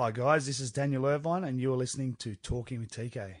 [0.00, 3.34] Hi, guys, this is Daniel Irvine, and you're listening to Talking with TK.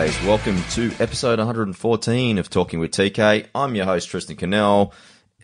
[0.00, 3.48] Guys, welcome to episode 114 of Talking with TK.
[3.54, 4.94] I'm your host, Tristan Cannell.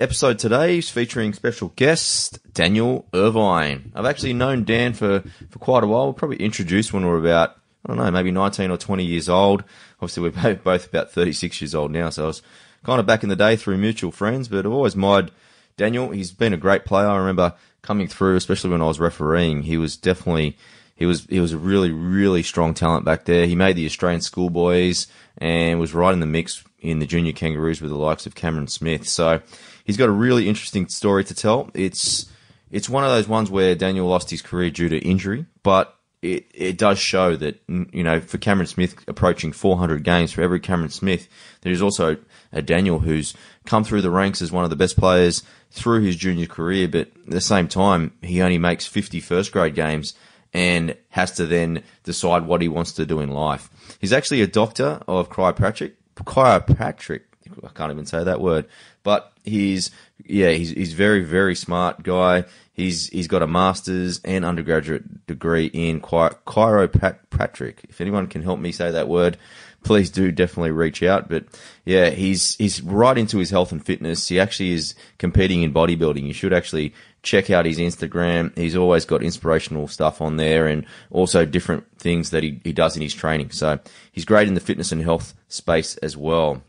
[0.00, 3.92] Episode today is featuring special guest Daniel Irvine.
[3.94, 6.06] I've actually known Dan for, for quite a while.
[6.06, 9.28] We're probably introduced when we were about, I don't know, maybe 19 or 20 years
[9.28, 9.62] old.
[10.00, 12.40] Obviously, we're both- both about 36 years old now, so I was
[12.82, 15.32] kind of back in the day through mutual friends, but I've always admired
[15.76, 16.12] Daniel.
[16.12, 17.08] He's been a great player.
[17.08, 17.52] I remember
[17.82, 19.64] coming through, especially when I was refereeing.
[19.64, 20.56] He was definitely
[20.96, 23.46] he was he was a really really strong talent back there.
[23.46, 25.06] He made the Australian schoolboys
[25.38, 28.66] and was right in the mix in the junior Kangaroos with the likes of Cameron
[28.66, 29.06] Smith.
[29.06, 29.40] So
[29.84, 31.70] he's got a really interesting story to tell.
[31.74, 32.26] It's
[32.70, 36.46] it's one of those ones where Daniel lost his career due to injury, but it,
[36.54, 40.90] it does show that you know for Cameron Smith approaching 400 games for every Cameron
[40.90, 41.28] Smith,
[41.60, 42.16] there's also
[42.52, 43.34] a Daniel who's
[43.66, 47.08] come through the ranks as one of the best players through his junior career, but
[47.08, 50.14] at the same time he only makes 50 first grade games
[50.56, 53.68] and has to then decide what he wants to do in life.
[54.00, 55.92] He's actually a doctor of chiropractic.
[56.16, 57.20] Chiropractic.
[57.62, 58.66] I can't even say that word.
[59.02, 59.90] But he's
[60.24, 62.44] yeah, he's he's very very smart guy.
[62.72, 67.84] He's he's got a master's and undergraduate degree in chi- chiropractic.
[67.90, 69.36] If anyone can help me say that word,
[69.84, 71.28] please do definitely reach out.
[71.28, 71.44] But
[71.84, 74.26] yeah, he's he's right into his health and fitness.
[74.28, 76.26] He actually is competing in bodybuilding.
[76.26, 76.94] You should actually
[77.26, 78.56] check out his Instagram.
[78.56, 82.96] He's always got inspirational stuff on there and also different things that he, he does
[82.96, 83.50] in his training.
[83.50, 83.78] So
[84.12, 86.62] he's great in the fitness and health space as well.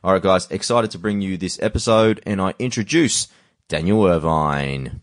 [0.05, 3.27] All right, guys, excited to bring you this episode and I introduce
[3.69, 5.01] Daniel Irvine.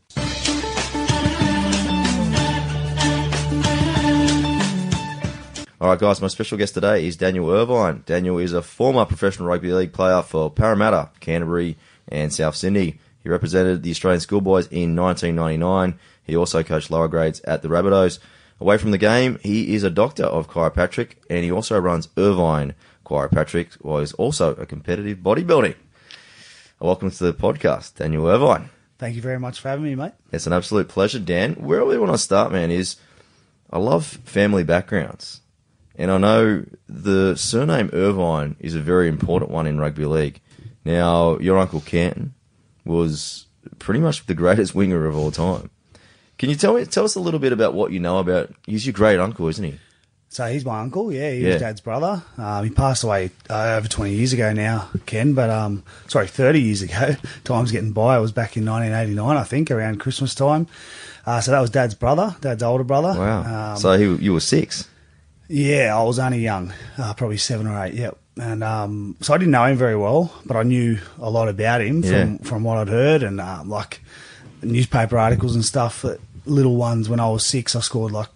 [5.81, 8.03] All right, guys, my special guest today is Daniel Irvine.
[8.05, 11.79] Daniel is a former professional rugby league player for Parramatta, Canterbury,
[12.09, 12.99] and South Sydney.
[13.23, 15.99] He represented the Australian schoolboys in 1999.
[16.23, 18.19] He also coached lower grades at the Rabbitohs.
[18.61, 22.75] Away from the game, he is a doctor of chiropractic, and he also runs Irvine
[23.07, 25.77] Chiropractic, while he's also a competitive bodybuilding.
[26.83, 28.71] Welcome to the podcast, Daniel Irvine.
[28.97, 30.13] Thank you very much for having me, mate.
[30.33, 31.57] It's an absolute pleasure, Dan.
[31.57, 32.97] Where I really want to start, man, is
[33.71, 35.43] I love family backgrounds.
[35.97, 40.41] And I know the surname Irvine is a very important one in rugby league.
[40.83, 42.33] Now, your uncle Canton
[42.87, 43.45] was
[43.79, 45.69] pretty much the greatest winger of all time.
[46.39, 48.55] Can you tell me, tell us a little bit about what you know about?
[48.67, 49.79] He's your great uncle, isn't he?
[50.33, 51.33] So he's my uncle, yeah.
[51.33, 51.55] He Yeah.
[51.55, 52.23] was dad's brother.
[52.39, 56.61] Um, he passed away uh, over 20 years ago now, Ken, but um, sorry, 30
[56.61, 57.17] years ago.
[57.45, 58.17] Time's getting by.
[58.17, 60.69] It was back in 1989, I think, around Christmas time.
[61.27, 63.09] Uh, so that was dad's brother, dad's older brother.
[63.19, 63.73] Wow.
[63.73, 64.87] Um, so he, you were six.
[65.49, 67.95] Yeah, I was only young, uh, probably seven or eight.
[67.95, 68.17] Yep.
[68.41, 71.81] And um, so I didn't know him very well, but I knew a lot about
[71.81, 72.11] him Yeah.
[72.11, 74.01] from from what I'd heard and um, like
[74.63, 76.03] newspaper articles and stuff.
[76.03, 78.29] That little ones when I was six, I scored like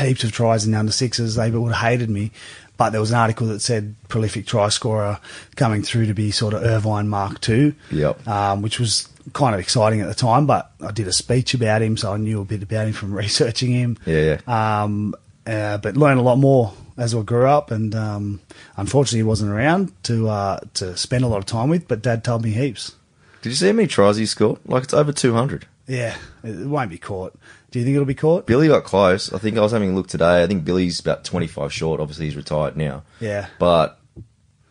[0.00, 1.34] heaps of tries in the under sixes.
[1.36, 2.30] They would have hated me,
[2.76, 5.18] but there was an article that said prolific try scorer
[5.56, 7.74] coming through to be sort of Irvine Mark Two.
[7.90, 8.26] Yep.
[8.28, 11.82] Um, which was kind of exciting at the time, but I did a speech about
[11.82, 13.98] him, so I knew a bit about him from researching him.
[14.06, 15.14] Yeah, Um,
[15.46, 18.40] uh, but learned a lot more as I grew up, and um,
[18.76, 21.86] unfortunately, he wasn't around to uh, to spend a lot of time with.
[21.88, 22.94] But Dad told me heaps.
[23.42, 24.58] Did you see how many tries he scored?
[24.66, 25.66] Like it's over 200.
[25.86, 27.38] Yeah, it won't be caught.
[27.70, 28.46] Do you think it'll be caught?
[28.46, 29.32] Billy got close.
[29.32, 30.42] I think I was having a look today.
[30.42, 32.00] I think Billy's about 25 short.
[32.00, 33.02] Obviously, he's retired now.
[33.20, 33.48] Yeah.
[33.58, 34.00] But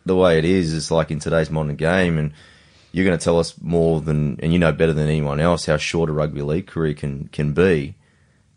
[0.04, 2.32] the way it is, it's like in today's modern game, and
[2.90, 5.76] you're going to tell us more than, and you know better than anyone else how
[5.76, 7.94] short a rugby league career can, can be.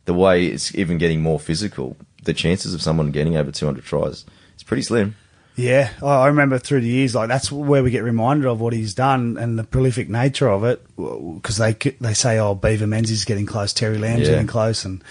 [0.05, 4.25] The way it's even getting more physical, the chances of someone getting over 200 tries,
[4.55, 5.15] it's pretty slim.
[5.61, 8.93] Yeah, I remember through the years, like that's where we get reminded of what he's
[8.93, 10.81] done and the prolific nature of it.
[10.97, 14.31] Because they they say, "Oh, Beaver Menzies getting close, Terry Lamb's Yeah.
[14.35, 15.03] getting close," and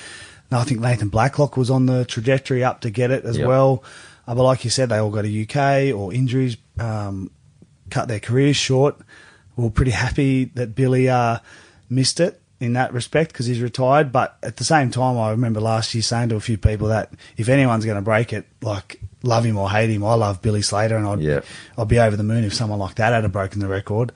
[0.50, 3.46] no, I think Nathan Blacklock was on the trajectory up to get it as Yep.
[3.46, 3.84] well.
[4.26, 7.30] Uh, but like you said, they all go to UK or injuries um,
[7.90, 8.96] cut their careers short.
[9.56, 11.38] We We're pretty happy that Billy uh,
[11.88, 14.12] missed it in that respect because he's retired.
[14.12, 17.12] But at the same time, I remember last year saying to a few people that
[17.36, 20.62] if anyone's going to break it, like love him or hate him, I love Billy
[20.62, 21.40] Slater, and I'd Yeah.
[21.78, 24.12] I'd be over the moon if someone like that had a broken the record.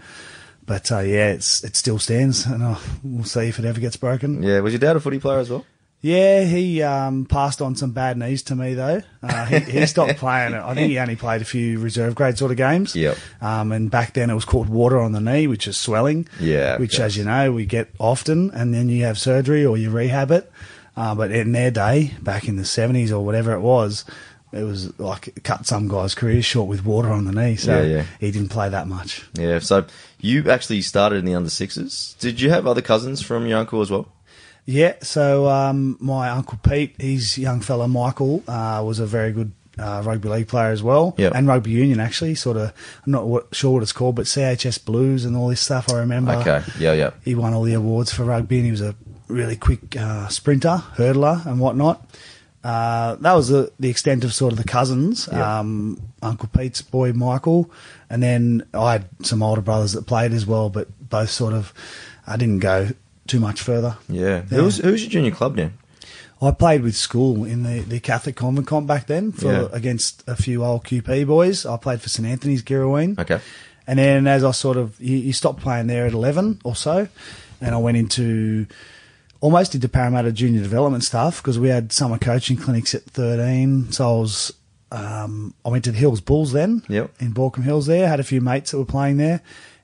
[0.66, 3.96] But uh, yeah, it's it still stands, and uh, we'll see if it ever gets
[3.96, 4.42] broken.
[4.42, 5.64] Yeah, was your dad a footy player as well?
[6.00, 9.00] Yeah, he um, passed on some bad knees to me though.
[9.22, 10.60] Uh, he, he stopped playing it.
[10.60, 12.94] I think he only played a few reserve grade sort of games.
[12.94, 13.16] Yep.
[13.40, 16.28] Um, and back then it was called water on the knee, which is swelling.
[16.38, 19.88] Yeah, Which, as you know, we get often, and then you have surgery or you
[19.90, 20.50] rehab it.
[20.94, 24.04] Uh, but in their day, back in the seventies or whatever it was,
[24.56, 27.56] it was like cut some guys' careers short with water on the knee.
[27.56, 28.04] So Yeah, yeah.
[28.20, 29.22] he didn't play that much.
[29.34, 29.84] Yeah, so
[30.20, 32.16] you actually started in the under sixes.
[32.20, 34.08] Did you have other cousins from your uncle as well?
[34.66, 39.52] Yeah, so um, my uncle Pete, his young fella Michael, uh, was a very good
[39.78, 41.34] uh, rugby league player as well, Yep.
[41.34, 42.34] and rugby union actually.
[42.34, 42.72] Sort of,
[43.04, 45.90] I'm not what, sure what it's called, but CHS Blues and all this stuff.
[45.92, 46.32] I remember.
[46.36, 47.10] Okay, yeah, yeah.
[47.24, 48.94] He won all the awards for rugby, and he was a
[49.28, 52.08] really quick uh, sprinter, hurdler, and whatnot.
[52.64, 55.28] Uh, that was the, the extent of sort of the cousins.
[55.30, 55.60] Yeah.
[55.60, 57.70] Um, Uncle Pete's boy Michael,
[58.08, 61.74] and then I had some older brothers that played as well, but both sort of
[62.26, 62.88] I didn't go
[63.26, 63.98] too much further.
[64.08, 64.22] Yeah.
[64.22, 64.40] Yeah.
[64.42, 65.70] Who was, who was your junior club now?
[66.42, 69.68] I played with school in the, the Catholic convent comp back then for Yeah.
[69.72, 71.64] against a few old QP boys.
[71.64, 73.18] I played for St Anthony's Girraween.
[73.18, 73.40] Okay.
[73.86, 77.08] And then as I sort of you, you stopped playing there at eleven or so,
[77.60, 78.66] and I went into
[79.44, 83.92] almost into Parramatta junior development stuff because we had summer coaching clinics at thirteen.
[83.92, 84.52] So I was
[84.90, 87.10] um, I went to the Hills Bulls then Yep.
[87.20, 88.08] in Baulkham Hills there.
[88.08, 89.40] Had a few mates that were playing there,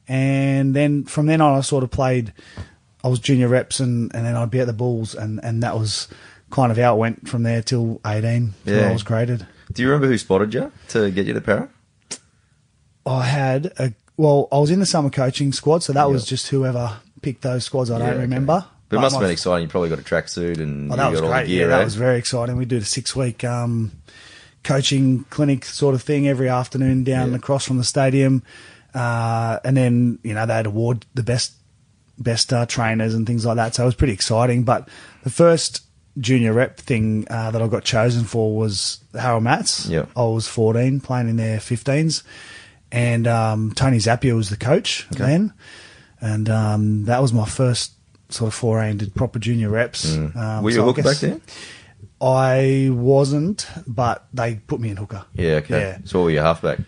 [0.09, 2.33] and then from then on I sort of played.
[3.03, 5.75] I was junior reps and, and then I'd be at the Bulls and, and that
[5.79, 6.07] was
[6.51, 8.91] kind of how it went from there till 18 till Yeah.
[8.91, 9.47] I was graded.
[9.73, 11.71] Do you remember who spotted you to get you to Parra?
[13.07, 16.49] I had a well, I was in the summer coaching squad, so that was just
[16.49, 17.91] whoever picked those squads.
[17.91, 18.27] I Yeah, don't okay.
[18.91, 19.63] But it must have been exciting.
[19.63, 21.43] You probably got a tracksuit and Oh, you that was got all great.
[21.45, 21.85] the gear, yeah, that eh?
[21.85, 22.57] was very exciting.
[22.59, 23.93] We did a six week um,
[24.65, 27.37] coaching clinic sort of thing every afternoon down Yeah.
[27.37, 28.43] across from the stadium,
[28.95, 31.53] uh, and then you know they'd award the best
[32.19, 33.75] best uh, trainers and things like that.
[33.75, 34.65] So it was pretty exciting.
[34.65, 34.89] But
[35.23, 35.83] the first
[36.19, 39.87] junior rep thing uh, that I got chosen for was Harold Matts.
[39.87, 40.07] Yeah.
[40.17, 42.25] I was 14 playing in their 15s,
[42.93, 45.25] and um, Tony Zappia was the coach Okay.
[45.25, 45.53] then,
[46.21, 47.93] and um, that was my first
[48.31, 50.15] sort of foray into proper junior reps.
[50.17, 50.63] Um, Mm.
[50.63, 51.41] Were you so hooker back then?
[52.21, 55.25] I wasn't, but they put me in hooker.
[55.35, 55.81] Yeah, okay.
[55.81, 55.99] Yeah.
[56.05, 56.79] So what were you halfback?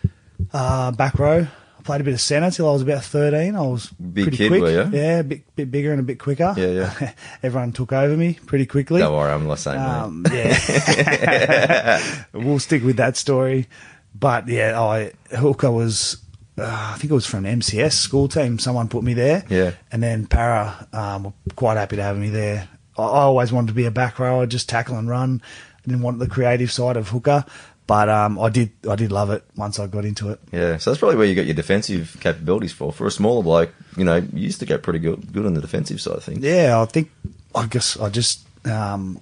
[0.53, 1.47] Uh, back row.
[1.79, 3.57] I played a bit of centre till I was about 13.
[3.57, 4.63] I was Big pretty kid, quick.
[4.63, 4.91] were you?
[4.93, 6.55] Yeah, a bit, bit bigger and a bit quicker.
[6.57, 6.67] Yeah,
[7.01, 7.13] yeah.
[7.43, 9.01] Everyone took over me pretty quickly.
[9.01, 12.25] Don't worry, I'm not saying Um, yeah.
[12.33, 13.69] we'll stick with that story.
[14.15, 16.19] But yeah, I hooker was,
[16.59, 18.59] uh, I think it was from MCS school team.
[18.59, 19.45] Someone put me there.
[19.49, 19.73] Yeah.
[19.91, 22.69] And then Parra um, were quite happy to have me there.
[22.99, 25.43] I, I always wanted to be a back rower, just tackle and run.
[25.79, 27.45] I didn't want the creative side of hooker.
[27.85, 30.39] But um, I did, I did love it once I got into it.
[30.53, 32.93] Yeah, so that's probably where you got your defensive capabilities for.
[32.93, 35.61] For a smaller bloke, you know, you used to get pretty good, good on the
[35.61, 36.45] defensive side of things.
[36.45, 37.11] Yeah, I think
[37.57, 39.21] I guess I just um,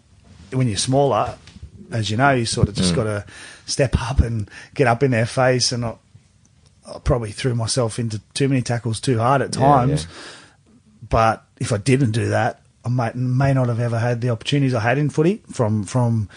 [0.53, 1.35] when you're smaller,
[1.91, 2.79] as you know, you sort of Mm.
[2.79, 3.25] just got to
[3.65, 5.73] step up and get up in their face.
[5.73, 5.95] And I,
[6.95, 10.05] I probably threw myself into too many tackles too hard at times.
[10.05, 10.11] yeah.
[11.09, 14.75] But if I didn't do that, I may, may not have ever had the opportunities
[14.75, 16.29] I had in footy from from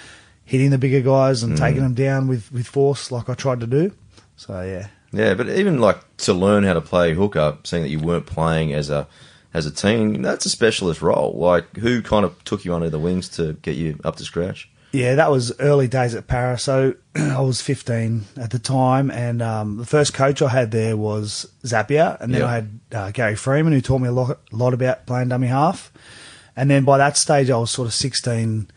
[0.46, 1.48] hitting the bigger guys Mm.
[1.50, 3.92] and taking them down with, with force like I tried to do.
[4.36, 4.88] So yeah.
[5.12, 8.74] Yeah, but even like to learn how to play hooker, seeing that you weren't playing
[8.74, 9.08] as a
[9.54, 11.34] as a team, that's a specialist role.
[11.38, 14.70] Like who kind of took you under the wings to get you up to scratch?
[14.94, 16.58] Yeah, that was early days at Parra.
[16.60, 20.96] So I was 15 at the time, and um, the first coach I had there
[20.96, 22.48] was Zappia, and then Yeah.
[22.48, 25.92] I had uh, Gary Freeman, who taught me a lot, lot about playing dummy half.
[26.56, 28.70] And then by that stage, I was sort of 16,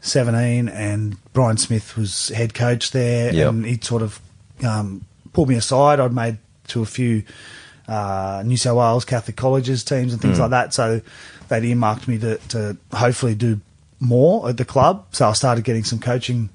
[0.00, 3.48] 17, and Brian Smith was head coach there, Yep.
[3.48, 4.20] and he'd sort of
[4.62, 6.00] um, pulled me aside.
[6.00, 6.36] I'd made
[6.68, 7.22] to a few
[7.88, 10.74] uh, New South Wales Catholic colleges teams and things like that.
[10.74, 11.00] So
[11.48, 13.60] they'd earmarked me to, to hopefully do
[14.02, 15.06] more at the club.
[15.12, 16.48] So I started getting some coaching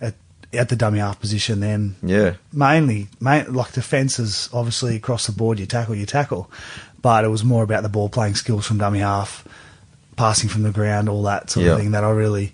[0.00, 0.14] at
[0.52, 2.34] at the dummy half position then Yeah.
[2.52, 5.58] mainly, main, like defences, obviously across the board.
[5.58, 6.48] You tackle, you tackle,
[7.02, 9.44] but it was more about the ball playing skills from dummy half,
[10.16, 11.72] passing from the ground, all that sort Yeah.
[11.72, 12.52] of thing that I really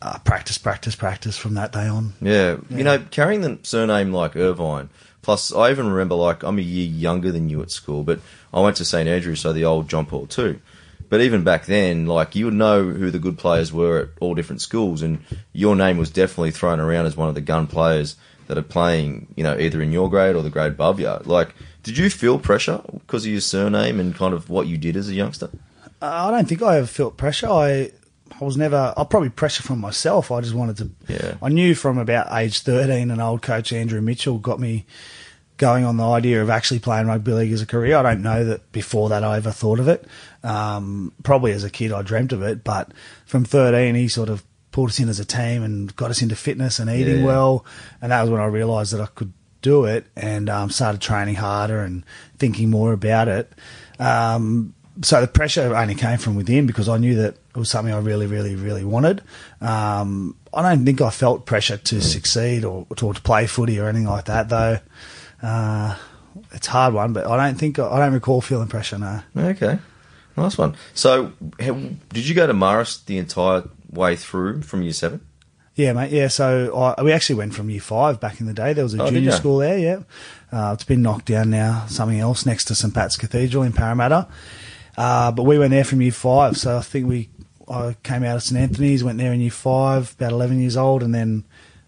[0.00, 2.12] uh, practice, practice, practice from that day on.
[2.20, 4.88] Yeah, you know, carrying the surname like Irvine.
[5.22, 8.18] Plus, I even remember like I'm a year younger than you at school, but
[8.52, 10.58] I went to St Andrews, so the old John Paul too.
[11.12, 14.34] But even back then, like you would know who the good players were at all
[14.34, 18.16] different schools, and your name was definitely thrown around as one of the gun players
[18.46, 21.14] that are playing, you know, either in your grade or the grade above you.
[21.24, 24.96] Like, did you feel pressure because of your surname and kind of what you did
[24.96, 25.50] as a youngster?
[26.00, 27.46] Uh, I don't think I ever felt pressure.
[27.46, 27.90] I
[28.40, 28.94] I was never.
[28.96, 30.30] I probably pressure from myself.
[30.30, 30.90] I just wanted to.
[31.12, 31.34] Yeah.
[31.42, 34.86] I knew from about age thirteen, an old coach Andrew Mitchell got me
[35.58, 37.96] going on the idea of actually playing rugby league as a career.
[37.96, 40.06] I don't know that before that I ever thought of it.
[40.44, 42.90] Um, probably as a kid I dreamt of it, but
[43.26, 46.34] from thirteen he sort of pulled us in as a team and got us into
[46.34, 47.26] fitness and eating Yeah.
[47.26, 47.64] well,
[48.00, 51.36] and that was when I realised that I could do it and um, started training
[51.36, 52.04] harder and
[52.38, 53.52] thinking more about it.
[54.00, 57.94] Um, so the pressure only came from within because I knew that it was something
[57.94, 59.22] I really, really, really wanted.
[59.60, 63.88] Um, I don't think I felt pressure to succeed or, or to play footy or
[63.88, 64.78] anything like that, though.
[65.42, 65.96] Uh,
[66.52, 68.98] it's a hard one, but I don't think I don't recall feeling pressure.
[68.98, 69.22] No.
[69.36, 69.78] Okay,
[70.42, 70.76] nice one.
[70.94, 71.74] So, how,
[72.12, 75.20] did you go to Marist the entire way through from year seven?
[75.74, 76.12] Yeah, mate.
[76.12, 78.74] Yeah, so I, we actually went from year five back in the day.
[78.74, 79.78] There was a Oh, junior school there.
[79.78, 80.00] Yeah,
[80.52, 81.86] uh, it's been knocked down now.
[81.88, 84.28] Something else next to St Pat's Cathedral in Parramatta.
[84.98, 86.58] Uh, but we went there from year five.
[86.58, 87.30] So I think we
[87.68, 91.02] I came out of St Anthony's, went there in year five, about eleven years old,
[91.02, 91.44] and then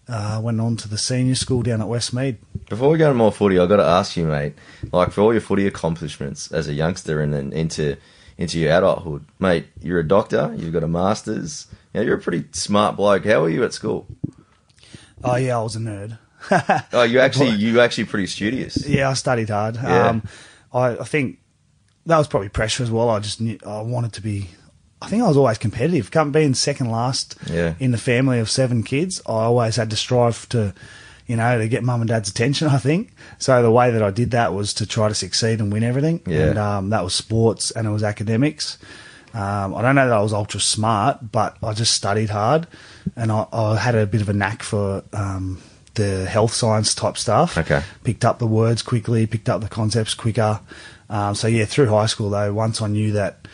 [0.07, 2.37] uh, went on to the senior school down at Westmead.
[2.69, 4.53] Before we go to more footy, I've got to ask you, mate.
[4.91, 7.95] Like for all your footy accomplishments as a youngster and then into
[8.37, 9.67] into your adulthood, mate.
[9.81, 10.53] You're a doctor.
[10.57, 11.67] You've got a master's.
[11.93, 13.25] You know, you're a pretty smart bloke.
[13.25, 14.07] How were you at school?
[15.23, 16.17] Oh yeah, I was a nerd.
[16.93, 18.87] Oh, you actually you actually pretty studious.
[18.87, 19.75] Yeah, I studied hard.
[19.75, 20.07] Yeah.
[20.09, 20.23] Um,
[20.73, 21.39] I, I think
[22.05, 23.09] that was probably pressure as well.
[23.09, 24.49] I just knew I wanted to be.
[25.01, 26.09] I think I was always competitive.
[26.11, 27.75] Come being second last Yeah.
[27.79, 30.73] in the family of seven kids, I always had to strive to,
[31.27, 32.67] you know, to get mum and dad's attention.
[32.77, 33.61] I think so.
[33.61, 36.21] The way that I did that was to try to succeed and win everything.
[36.27, 36.47] Yeah.
[36.49, 38.77] And um, that was sports and it was academics.
[39.33, 42.67] Um, I don't know that I was ultra smart, but I just studied hard,
[43.17, 45.61] and I, I had a bit of a knack for um,
[45.95, 47.81] the health science type stuff Okay.
[48.05, 50.61] picked up the words quickly, picked up the concepts quicker.
[51.09, 53.45] Um, so yeah, through high school though, once I knew that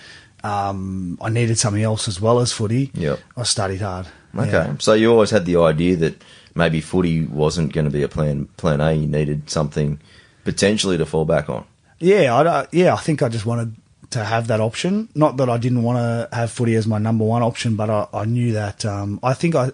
[0.43, 3.19] um, I needed something else as well as footy, Yep.
[3.37, 4.07] I studied hard.
[4.35, 4.75] Okay, Yeah.
[4.79, 6.21] so you always had the idea that
[6.55, 8.45] maybe footy wasn't going to be a plan.
[8.57, 8.93] Plan A.
[8.93, 9.99] You needed something
[10.43, 11.65] potentially to fall back on.
[11.99, 13.75] Yeah, I, yeah, I think I just wanted
[14.11, 15.07] to have that option.
[15.15, 18.07] Not that I didn't want to have footy as my number one option, but I,
[18.13, 18.85] I knew that.
[18.85, 19.71] Um, I think I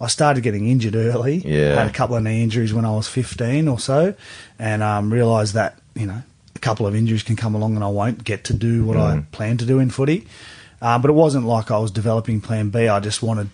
[0.00, 1.38] I started getting injured early.
[1.38, 1.74] Yeah.
[1.74, 4.14] had a couple of knee injuries when I was fifteen or so,
[4.58, 6.22] and um, realised that you know
[6.54, 9.22] a couple of injuries can come along and I won't get to do what I
[9.32, 10.26] plan to do in footy.
[10.80, 12.86] Uh, but it wasn't like I was developing Plan B.
[12.88, 13.50] I just wanted.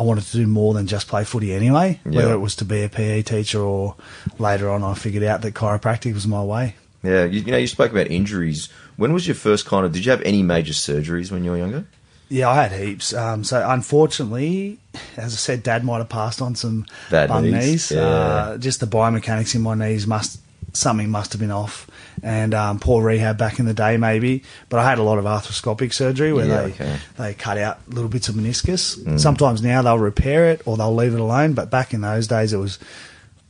[0.00, 2.82] I wanted to do more than just play footy anyway, whether it was to be
[2.84, 3.96] a PE teacher or
[4.38, 6.74] later on I figured out that chiropractic was my way.
[7.02, 8.70] Yeah, you, you know, you spoke about injuries.
[8.96, 9.92] When was your first kind of?
[9.92, 11.84] Did you have any major surgeries when you were younger?
[12.30, 13.12] Yeah, I had heaps.
[13.12, 14.78] Um, so unfortunately,
[15.18, 17.90] as I said, Dad might have passed on some Bad bum knees, knees.
[17.92, 18.02] yeah.
[18.06, 20.40] Uh, just the biomechanics in my knees must
[20.72, 21.86] something must have been off,
[22.22, 24.42] and um, poor rehab back in the day maybe.
[24.68, 26.84] But I had a lot of arthroscopic surgery where Yeah, they okay.
[26.84, 27.16] Mm.
[27.16, 29.18] they cut out little bits of meniscus.
[29.20, 31.52] Sometimes now they'll repair it or they'll leave it alone.
[31.54, 32.78] But back in those days, it was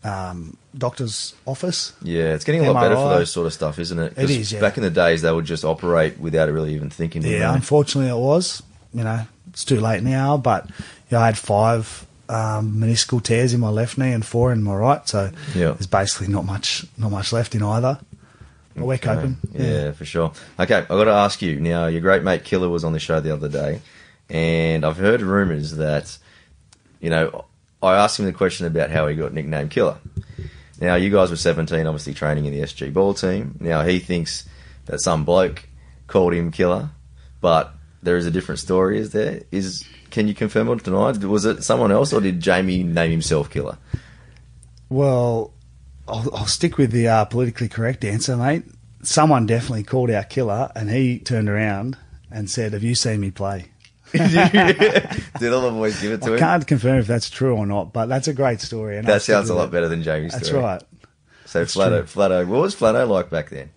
[0.04, 1.92] um, doctor's office.
[2.02, 4.14] Yeah, it's getting a lot better for those sort of stuff, isn't it?
[4.16, 4.52] It is.
[4.52, 4.60] yeah.
[4.60, 7.22] Back in the days, they would just operate without really even thinking.
[7.22, 8.62] Yeah, unfortunately, it was.
[8.92, 10.68] You know, it's too late now, but
[11.10, 14.74] yeah, I had five um, meniscal tears in my left knee and four in my
[14.74, 15.72] right, so Yeah.
[15.72, 17.98] there's basically not much, not much left in either.
[18.76, 19.36] But we're coping.
[19.52, 20.32] Yeah, for sure.
[20.58, 21.86] Okay, I've got to ask you now.
[21.88, 23.80] Your great mate Killer was on the show the other day,
[24.30, 26.16] and I've heard rumours that,
[27.00, 27.44] you know,
[27.82, 29.96] I asked him the question about how he got nicknamed Killer.
[30.80, 33.56] Now, you guys were 17, obviously training in the SG ball team.
[33.60, 34.48] Now, he thinks
[34.86, 35.64] that some bloke
[36.06, 36.90] called him Killer,
[37.40, 39.42] but there is a different story, is there?
[39.50, 41.12] Is Can you confirm or deny?
[41.12, 43.78] Was it someone else, or did Jamie name himself Killer?
[44.88, 45.52] Well,
[46.08, 48.64] I'll, I'll stick with the uh, politically correct answer, mate.
[49.02, 51.96] Someone definitely called out Killer, and he turned around
[52.30, 53.66] and said, "Have you seen me play?"
[54.12, 56.32] did all the boys give it to him?
[56.32, 56.38] I him?
[56.40, 58.98] can't confirm if that's true or not, but that's a great story.
[58.98, 59.72] And I'll That stick sounds a with lot it.
[59.72, 60.40] better than Jamie's story.
[60.40, 60.62] That's story.
[60.64, 60.82] right.
[61.46, 62.02] So That's Flatto.
[62.04, 63.70] Flatto, what was Flatto like back then?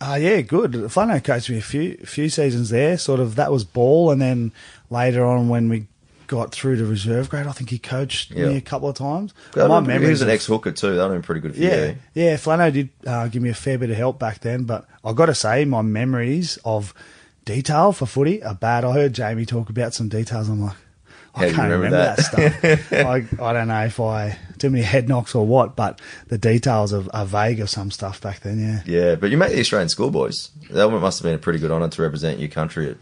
[0.00, 0.72] Uh, yeah, good.
[0.72, 2.96] Flano coached me a few few seasons there.
[2.98, 4.52] Sort of that was ball, and then
[4.90, 5.86] later on when we
[6.26, 8.46] got through to reserve grade, I think he coached Yeah.
[8.48, 9.32] me a couple of times.
[9.56, 10.94] My would've he was an ex hooker too.
[10.96, 11.96] That would been pretty good for yeah, you.
[12.14, 12.34] yeah.
[12.36, 15.26] Flano did uh, give me a fair bit of help back then, but I got
[15.26, 16.92] to say, my memories of
[17.46, 18.84] detail for footy are bad.
[18.84, 20.50] I heard Jamie talk about some details.
[20.50, 20.76] I'm like,
[21.34, 22.16] I can't remember remember, that?
[22.62, 22.92] that, stuff.
[23.40, 26.92] I, I don't know if I too many head knocks or what, but the details
[26.92, 28.58] are, are vague of some stuff back then.
[28.58, 30.50] Yeah, Yeah, but you made the Australian schoolboys.
[30.70, 32.96] That must have been a pretty good honour to represent your country at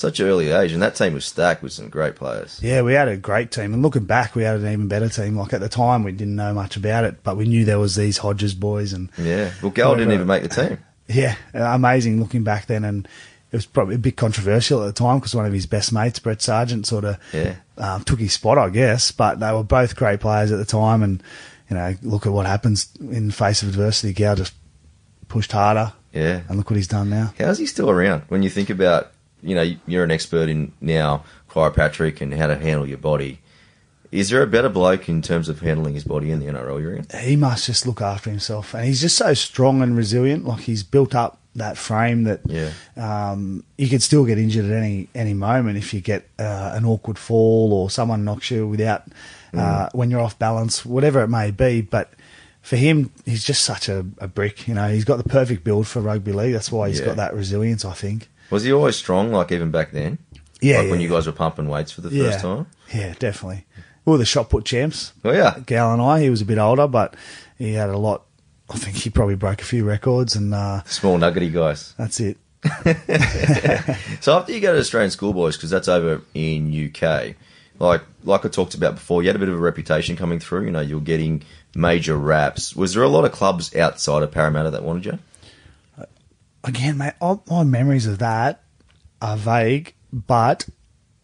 [0.00, 2.58] such an early age, and that team was stacked with some great players.
[2.62, 2.82] yeah.
[2.82, 5.36] We had a great team, and looking back, we had an even better team.
[5.36, 7.96] Like at the time, we didn't know much about it, but we knew there was
[7.96, 10.78] these Hodges boys and Yeah, well, Gal didn't even make the team.
[11.12, 13.04] Yeah, amazing looking back then, and
[13.50, 16.20] it was probably a bit controversial at the time because one of his best mates,
[16.20, 17.56] Brett Sargent, sort of Yeah.
[17.78, 19.10] um, took his spot, I guess.
[19.10, 21.20] But they were both great players at the time, and
[21.68, 24.12] you know, look at what happens in the face of adversity.
[24.12, 24.54] Gal just
[25.26, 26.42] pushed harder, Yeah.
[26.48, 27.34] and look what he's done now.
[27.40, 28.22] How's he still around?
[28.28, 29.10] When you think about,
[29.42, 33.40] you know, you're an expert in now chiropractic and how to handle your body.
[34.12, 36.94] Is there a better bloke in terms of handling his body in the NRL you're
[36.96, 37.06] in?
[37.20, 40.44] He must just look after himself, and he's just so strong and resilient.
[40.44, 42.70] Like he's built up that frame that Yeah.
[42.96, 46.84] um, you could still get injured at any any moment if you get uh, an
[46.84, 49.04] awkward fall or someone knocks you without
[49.52, 51.80] uh, when you're off balance, whatever it may be.
[51.80, 52.12] But
[52.62, 54.66] for him, he's just such a, a brick.
[54.68, 56.52] You know, he's got the perfect build for rugby league.
[56.52, 57.06] That's why he's Yeah.
[57.06, 57.84] got that resilience.
[57.84, 58.28] I think.
[58.50, 60.18] Was he always strong, like even back then?
[60.60, 62.66] Yeah, Like yeah, when you guys were pumping weights for the yeah, first time?
[62.94, 63.64] yeah, definitely.
[64.04, 65.12] We were the shot put champs.
[65.24, 65.58] Oh, yeah.
[65.64, 66.20] Gal and I.
[66.20, 67.14] He was a bit older, but
[67.58, 68.24] he had a lot.
[68.68, 71.94] I think he probably broke a few records, and uh, Small nuggety guys.
[71.96, 72.36] that's it.
[74.20, 77.34] So after you go to Australian schoolboys, because that's over in UK,
[77.78, 80.64] like like I talked about before, you had a bit of a reputation coming through.
[80.66, 81.42] You know, you're getting
[81.74, 82.76] major raps.
[82.76, 85.18] Was there a lot of clubs outside of Parramatta that wanted you?
[86.64, 88.62] Again, mate, all, my memories of that
[89.22, 90.68] are vague, but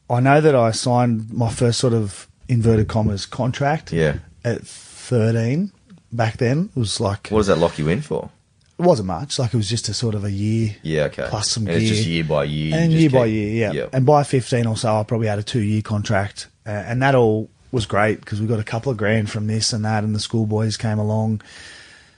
[0.08, 4.18] I know that I signed my first sort of inverted commas contract Yeah.
[4.44, 5.72] at 13
[6.12, 6.70] back then.
[6.76, 8.30] It was like, What does that lock you in for?
[8.78, 10.76] it wasn't much, like it was just a sort of a year.
[10.82, 11.26] Yeah, okay.
[11.30, 12.76] Plus some and it's just year by year.
[12.76, 13.86] And year by year, yeah.
[13.92, 16.48] And by 15 or so, I probably had a two year contract.
[16.66, 19.72] Uh, and that all was great because we got a couple of grand from this
[19.72, 21.40] and that, and the schoolboys came along.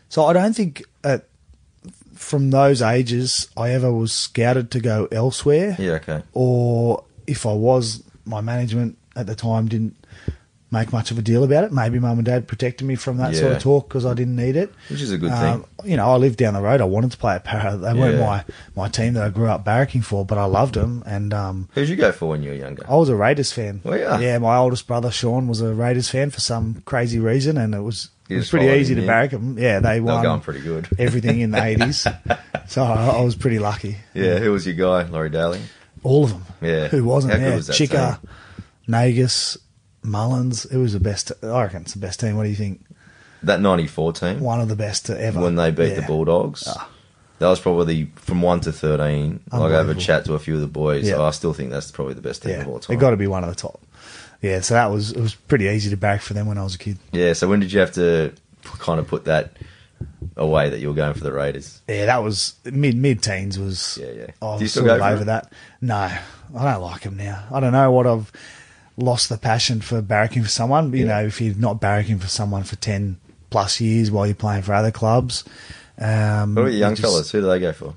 [0.09, 1.29] So I don't think at,
[2.19, 5.77] from those ages I ever was scouted to go elsewhere.
[5.79, 6.23] yeah, okay.
[6.33, 9.97] Or if I was, my management at the time didn't
[10.71, 11.73] make much of a deal about it.
[11.73, 14.55] Maybe mum and dad protected me from that sort of talk because I didn't need
[14.57, 14.73] it.
[14.91, 15.91] Which is a good Um, thing.
[15.91, 16.81] You know, I lived down the road.
[16.81, 17.77] I wanted to play at Parra.
[17.77, 18.45] They weren't my,
[18.77, 21.03] my team that I grew up barracking for, but I loved them.
[21.07, 22.85] And um, Who'd you go for when you were younger?
[22.89, 23.81] I was a Raiders fan.
[23.85, 24.19] Oh, yeah?
[24.19, 27.81] Yeah, my oldest brother Sean was a Raiders fan for some crazy reason, and it
[27.81, 29.57] was it was pretty easy to barrack them.
[29.59, 30.87] Yeah, they They were won going pretty good.
[30.99, 32.07] everything in the eighties,
[32.67, 33.97] so I, I was pretty lucky.
[34.13, 35.09] Yeah, who was your guy?
[35.09, 35.61] Laurie Daley?
[36.03, 36.43] All of them.
[36.61, 36.89] Yeah.
[36.89, 37.33] Who wasn't?
[37.33, 37.57] How good yeah.
[37.57, 38.21] was that Chica,
[38.89, 39.57] Nagus,
[40.09, 40.65] Mullins.
[40.67, 41.33] It was the best.
[41.43, 42.37] I reckon it's the best team.
[42.37, 42.85] What do you think?
[43.43, 45.41] That 94 team, One of the best ever.
[45.41, 46.01] when they beat Yeah.
[46.01, 46.65] the Bulldogs.
[46.67, 46.89] Ah.
[47.39, 49.39] That was probably from 1 to 13.
[49.53, 51.07] Like, I have a chat to a few of the boys.
[51.09, 51.21] Yeah.
[51.23, 52.97] I still think that's probably the best team Yeah, of all time.
[52.97, 53.81] it got to be one of the top.
[54.43, 56.75] Yeah, so that was it was pretty easy to barrack for them when I was
[56.75, 56.99] a kid.
[57.13, 58.33] Yeah, so when did you have to
[58.81, 59.53] kind of put that
[60.37, 61.81] away that you were going for the Raiders?
[61.89, 63.99] Yeah, that was mid mid teens was.
[64.01, 64.27] Yeah, yeah.
[64.43, 65.27] I Do you still sort go of over it?
[65.27, 65.53] that.
[65.81, 67.45] No, I don't like him now.
[67.53, 68.33] I don't know what I've
[68.99, 70.93] lost the passion for barracking for someone.
[70.93, 71.21] You Yeah.
[71.23, 73.17] know, if you're not barracking for someone for ten
[73.51, 75.45] plus years while you're playing for other clubs.
[75.99, 77.31] Um, What about your young just- fellas?
[77.31, 77.95] Who do they go for?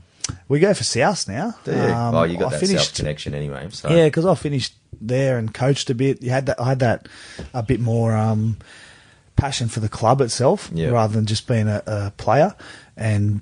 [0.47, 1.55] We go for South now.
[1.65, 1.77] Do you?
[1.77, 3.67] Um, oh, you got I that finished, South connection anyway.
[3.71, 3.89] So.
[3.89, 6.21] Yeah, because I finished there and coached a bit.
[6.21, 6.59] You had that.
[6.61, 7.07] I had that
[7.53, 8.57] a bit more um,
[9.35, 12.53] passion for the club itself rather than just being a, a player.
[12.95, 13.41] And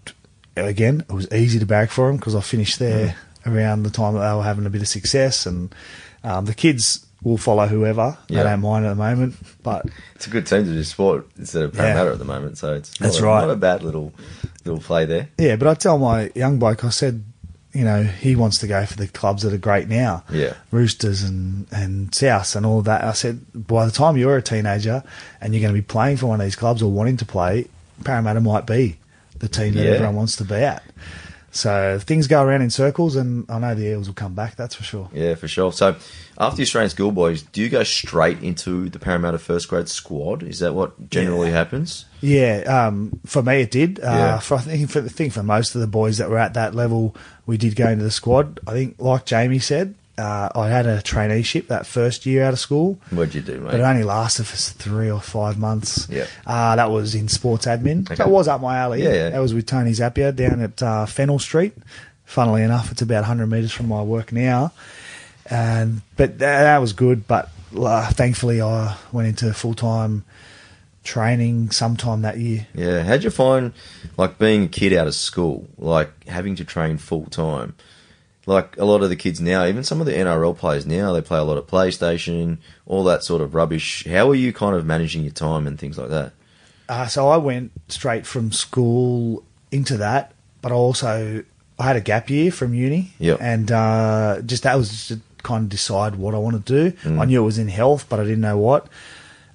[0.55, 3.53] again, it was easy to barrack for them because I finished there Mm.
[3.55, 5.45] around the time that they were having a bit of success.
[5.45, 5.73] And
[6.23, 8.17] um, the kids will follow whoever.
[8.29, 8.43] Yeah.
[8.43, 11.63] They don't mind at the moment, but It's a good team to do sport instead
[11.63, 12.11] of Parramatta Yeah.
[12.13, 12.57] at the moment.
[12.57, 13.41] So it's That's not a, right.
[13.41, 14.13] not a bad little
[14.65, 15.29] little play there.
[15.37, 15.55] yeah.
[15.57, 17.23] But I tell my young bloke, I said,
[17.73, 20.23] you know, he wants to go for the clubs that are great now.
[20.31, 20.53] Yeah.
[20.71, 23.03] Roosters and, and South and all that.
[23.03, 25.03] I said, by the time you're a teenager
[25.41, 27.67] and you're going to be playing for one of these clubs or wanting to play,
[28.05, 28.97] Parramatta might be
[29.39, 29.91] the team that Yeah.
[29.91, 30.83] everyone wants to be at.
[31.51, 34.55] So things go around in circles, and I know the Eels will come back.
[34.55, 35.09] That's for sure.
[35.13, 35.71] Yeah, for sure.
[35.73, 35.95] So
[36.37, 40.43] after the Australian schoolboys, do you go straight into the Parramatta first grade squad?
[40.43, 41.55] Is that what generally Yeah.
[41.55, 42.05] happens?
[42.21, 43.99] Yeah, um, for me it did.
[43.99, 46.53] Uh, For I think for, I think for most of the boys that were at
[46.53, 48.59] that level, we did go into the squad.
[48.67, 52.59] I think, like Jamie said, uh, I had a traineeship that first year out of
[52.59, 53.71] school, What'd you do, mate?
[53.71, 56.07] but it only lasted for three or five months.
[56.09, 56.25] Yeah.
[56.45, 58.05] Uh, that was in sports admin.
[58.05, 58.15] Okay.
[58.15, 59.01] That was up my alley.
[59.03, 59.29] Yeah, yeah.
[59.29, 61.73] That was with Tony Zappia down at uh, Fennell Street.
[62.25, 64.71] Funnily enough, it's about 100 metres from my work now.
[65.49, 70.25] And But that, that was good, but uh, thankfully I went into full-time
[71.03, 72.67] training sometime that year.
[72.75, 73.03] Yeah.
[73.03, 73.73] How'd you find,
[74.17, 77.75] like, being a kid out of school, like, having to train full time?
[78.49, 81.21] Like, a lot of the kids now, even some of the NRL players now, they
[81.21, 82.57] play a lot of PlayStation,
[82.87, 84.05] all that sort of rubbish.
[84.07, 86.33] How are you kind of managing your time and things like that?
[86.89, 90.33] Uh, so I went straight from school into that,
[90.63, 91.43] but I also
[91.77, 93.37] I had a gap year from uni, Yep.
[93.39, 96.97] and uh, just that was just to kind of decide what I want to do.
[97.07, 97.19] Mm.
[97.21, 98.87] I knew it was in health, but I didn't know what,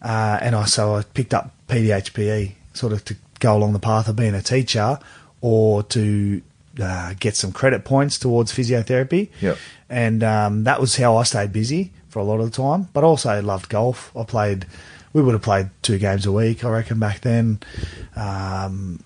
[0.00, 4.08] uh, and I so I picked up PDHPE sort of to go along the path
[4.08, 4.98] of being a teacher
[5.40, 6.40] or to
[6.80, 9.30] uh, get some credit points towards physiotherapy.
[9.40, 9.58] Yep.
[9.88, 12.88] And um, that was how I stayed busy for a lot of the time.
[12.92, 14.10] But also loved golf.
[14.16, 14.66] I played,
[15.12, 17.60] we would have played two games a week, I reckon, back then.
[18.16, 19.02] Um,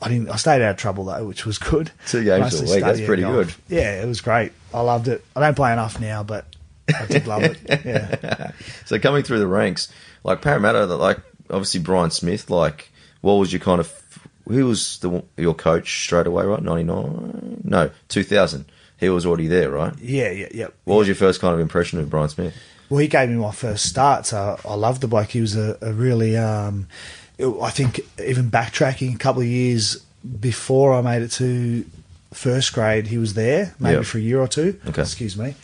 [0.00, 0.30] I didn't.
[0.30, 1.92] I stayed out of trouble though, which was good.
[2.08, 3.34] Two games a week, that's pretty golf.
[3.34, 3.54] good.
[3.76, 4.52] Yeah, it was great.
[4.74, 5.24] I loved it.
[5.36, 6.44] I don't play enough now, but
[6.92, 7.58] I did love it.
[7.84, 8.50] Yeah.
[8.84, 9.92] So coming through the ranks,
[10.24, 14.01] like Parramatta, like obviously Brian Smith, like what was your kind of
[14.50, 16.62] he was the your coach straight away, right?
[16.62, 18.64] Ninety nine, no, two thousand.
[18.98, 19.92] He was already there, right?
[19.98, 20.66] Yeah, yeah, yeah.
[20.84, 22.54] What was your first kind of impression of Brian Smith?
[22.88, 25.30] Well, he gave me my first start, so I loved the bloke.
[25.30, 26.86] He was a, a really, um,
[27.40, 29.96] I think, even backtracking a couple of years
[30.38, 31.84] before I made it to
[32.32, 34.04] first grade, he was there, maybe Yep.
[34.04, 34.78] for a year or two.
[34.86, 35.02] Okay.
[35.02, 35.54] Excuse me.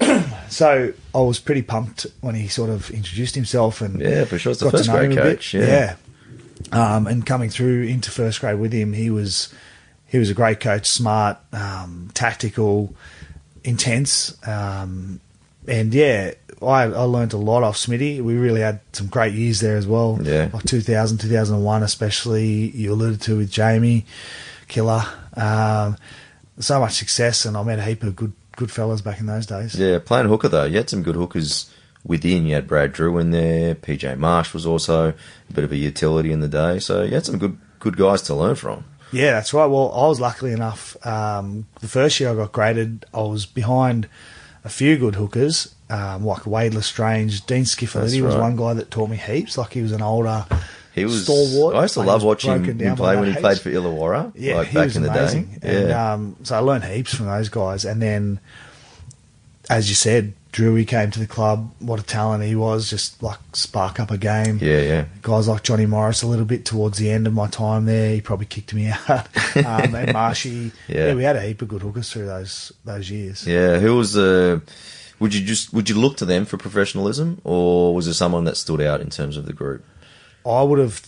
[0.48, 4.52] so I was pretty pumped when he sort of introduced himself and Yeah, for sure.
[4.52, 5.36] It's the got to first know grade him a bit.
[5.38, 5.54] coach.
[5.54, 5.66] Yeah.
[5.66, 5.94] Yeah.
[6.70, 9.52] Um, and coming through into first grade with him, he was
[10.06, 12.94] he was a great coach, smart, um, tactical,
[13.64, 15.20] intense, um,
[15.66, 18.20] and yeah, I, I learned a lot off Smitty.
[18.20, 20.18] We really had some great years there as well.
[20.22, 20.50] Yeah.
[20.52, 22.70] like 2000, 2001 especially.
[22.70, 24.04] You alluded to with Jamie,
[24.68, 25.04] Killer.
[25.34, 25.96] Um,
[26.58, 29.46] so much success, and I met a heap of good good fellas back in those
[29.46, 29.74] days.
[29.74, 31.70] Yeah, playing hooker though, you had some good hookers
[32.04, 32.46] within.
[32.46, 33.74] You had Brad Drew in there.
[33.74, 36.78] PJ Marsh was also a bit of a utility in the day.
[36.78, 38.84] So you had some good good guys to learn from.
[39.12, 39.66] Yeah, that's right.
[39.66, 40.96] Well, I was lucky enough.
[41.06, 44.08] Um, the first year I got graded, I was behind
[44.64, 47.44] a few good hookers, um, like Wade Lestrange.
[47.44, 49.58] Dean Schifilliti That's was one guy that taught me heaps.
[49.58, 50.46] Like he was an older
[50.94, 51.24] He was.
[51.24, 51.74] stalwart.
[51.76, 54.32] I used to Like, love watching him play when he that played for Illawarra.
[54.34, 55.58] Yeah, like he back was in the amazing.
[55.60, 55.76] day.
[55.78, 57.84] And yeah, um, so I learned heaps from those guys.
[57.84, 58.40] And then,
[59.68, 61.72] as you said, Drewy came to the club.
[61.78, 62.90] What a talent he was!
[62.90, 64.58] Just like spark up a game.
[64.60, 65.04] yeah, yeah.
[65.22, 68.10] Guys like Johnny Morris a little bit towards the end of my time there.
[68.14, 69.28] He probably kicked me out.
[69.56, 70.72] um, and Marshy.
[70.88, 71.06] Yeah.
[71.08, 71.14] Yeah.
[71.14, 73.46] we had a heap of good hookers through those those years.
[73.46, 74.60] Yeah, who was the?
[75.20, 78.56] would you just would you look to them for professionalism, or was there someone that
[78.56, 79.84] stood out in terms of the group?
[80.44, 81.00] I would have,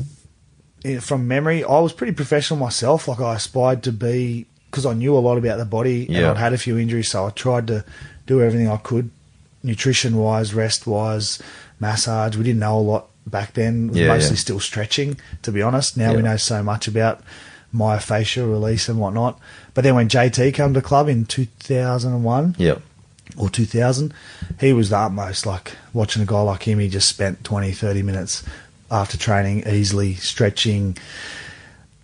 [1.02, 3.09] from memory, I was pretty professional myself.
[3.09, 6.37] Like I aspired to be because I knew a lot about the body and I'd
[6.37, 7.85] had a few injuries, so I tried to
[8.26, 9.11] do everything I could,
[9.64, 11.42] nutrition wise, rest wise,
[11.81, 12.37] massage.
[12.37, 13.90] We didn't know a lot back then.
[13.92, 14.40] Yeah, mostly yeah.
[14.40, 15.96] still stretching, to be honest.
[15.96, 16.16] Now Yeah.
[16.16, 17.22] we know so much about
[17.74, 19.40] myofascial release and whatnot.
[19.72, 22.77] But then when JT came to club in 2001, Yeah,
[23.37, 24.12] or 2000
[24.61, 28.03] he was the utmost like watching a guy like him he just spent 20 30
[28.03, 28.44] minutes
[28.90, 30.96] after training easily stretching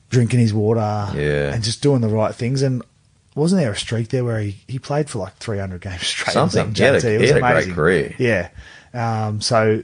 [0.08, 1.52] drinking his water Yeah.
[1.54, 2.82] and just doing the right things and
[3.34, 6.74] wasn't there a streak there where he, he played for like 300 games straight Something.
[6.74, 8.14] He had a- he had a great career.
[8.18, 8.48] yeah
[8.92, 9.82] um, so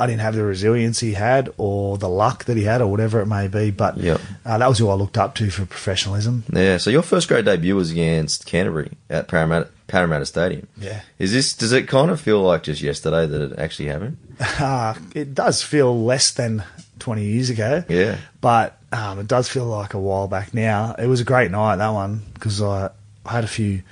[0.00, 3.20] I didn't have the resilience he had or the luck that he had or whatever
[3.20, 4.20] it may be but Yep.
[4.44, 6.76] uh, that was who I looked up to for professionalism yeah.
[6.76, 10.66] So your first grade debut was against Canterbury at Parramatta Parramatta Stadium.
[10.76, 11.00] Yeah.
[11.18, 11.54] Is this?
[11.54, 14.18] Does it kind of feel like just yesterday that it actually happened?
[14.60, 16.62] Uh, it does feel less than
[16.98, 17.82] 20 years ago.
[17.88, 18.18] Yeah.
[18.42, 20.94] But um, it does feel like a while back now.
[20.98, 22.90] It was a great night, that one, because I,
[23.26, 23.82] I had a few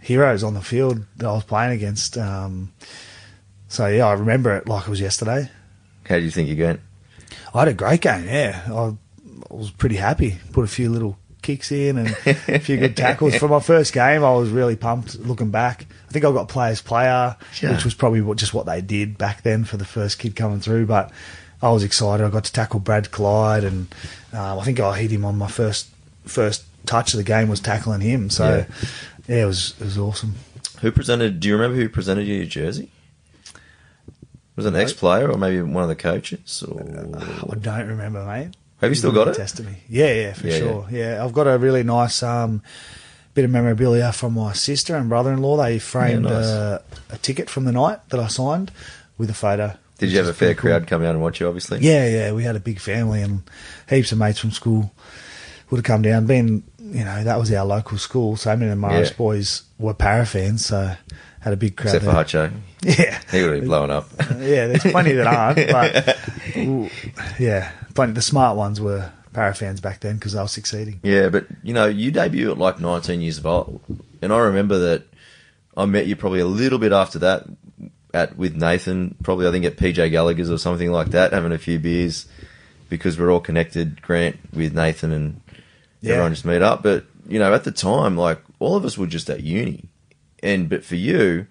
[0.00, 2.18] heroes on the field that I was playing against.
[2.18, 2.72] Um,
[3.68, 5.48] so, yeah, I remember it like it was yesterday.
[6.06, 6.80] How do you think you went?
[7.54, 8.62] I had a great game, yeah.
[8.68, 8.72] I,
[9.50, 10.38] I was pretty happy.
[10.52, 13.36] Put a few little kicks in and a few good tackles.
[13.36, 15.86] For my first game, I was really pumped looking back.
[16.08, 17.72] I think I got players player, Yeah.
[17.72, 20.60] which was probably what, just what they did back then for the first kid coming
[20.60, 20.86] through.
[20.86, 21.10] But
[21.62, 22.24] I was excited.
[22.24, 23.94] I got to tackle Brad Clyde, and
[24.32, 25.88] um, I think I hit him on my first
[26.24, 28.30] first touch of the game was tackling him.
[28.30, 28.66] So
[29.28, 30.34] yeah, it was it was awesome.
[30.80, 31.38] Who presented?
[31.38, 32.90] Do you remember who presented you your jersey?
[34.56, 36.62] Was an ex-player or maybe one of the coaches?
[36.62, 38.50] Or I don't remember, mate.
[38.82, 39.34] have you still got it?
[39.34, 39.76] Tested me.
[39.88, 40.86] Yeah, yeah, for Yeah, sure.
[40.90, 41.24] Yeah.
[41.24, 42.62] I've got a really nice um,
[43.32, 45.56] bit of memorabilia from my sister and brother-in-law.
[45.56, 46.44] They framed nice.
[46.44, 48.70] uh, a ticket from the night that I signed
[49.16, 49.78] with a photo.
[50.02, 50.70] Did you have a fair pretty cool.
[50.70, 51.46] crowd come out and watch you?
[51.48, 51.78] Obviously.
[51.80, 53.42] Yeah, yeah, we had a big family and
[53.88, 54.92] heaps of mates from school
[55.70, 56.26] would have come down.
[56.26, 59.16] Being, you know, that was our local school, so many of the Marist Yeah.
[59.16, 60.94] boys were Parra fans, so
[61.40, 61.94] had a big crowd.
[61.96, 62.48] Except for there.
[62.50, 62.52] Hutcho,
[62.98, 64.08] Yeah, he would have been blowing up.
[64.38, 65.56] yeah, there's plenty that aren't,
[66.56, 68.12] but yeah, plenty.
[68.12, 71.00] The smart ones were Parra fans back then because they were succeeding.
[71.02, 73.80] Yeah, but you know, you debut at like 19 years of old,
[74.20, 75.04] and I remember that
[75.76, 77.44] I met you probably a little bit after that
[78.14, 81.58] at with Nathan, probably I think at PJ Gallagher's or something like that, having a
[81.58, 82.26] few beers
[82.88, 84.02] because we're all connected.
[84.02, 85.40] Grant with Nathan and
[86.00, 86.12] Yeah.
[86.12, 86.82] everyone just meet up.
[86.82, 89.84] But you know, at the time, like all of us were just at uni,
[90.42, 91.46] and but for you,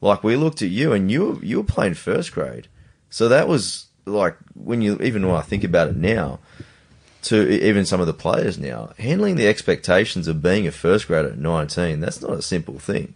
[0.00, 2.68] like we looked at you and you were, you were playing first grade,
[3.10, 6.38] so that was like when you even when I think about it now
[7.22, 11.28] to even some of the players now, handling the expectations of being a first grader
[11.28, 13.12] at 19, that's not a simple thing.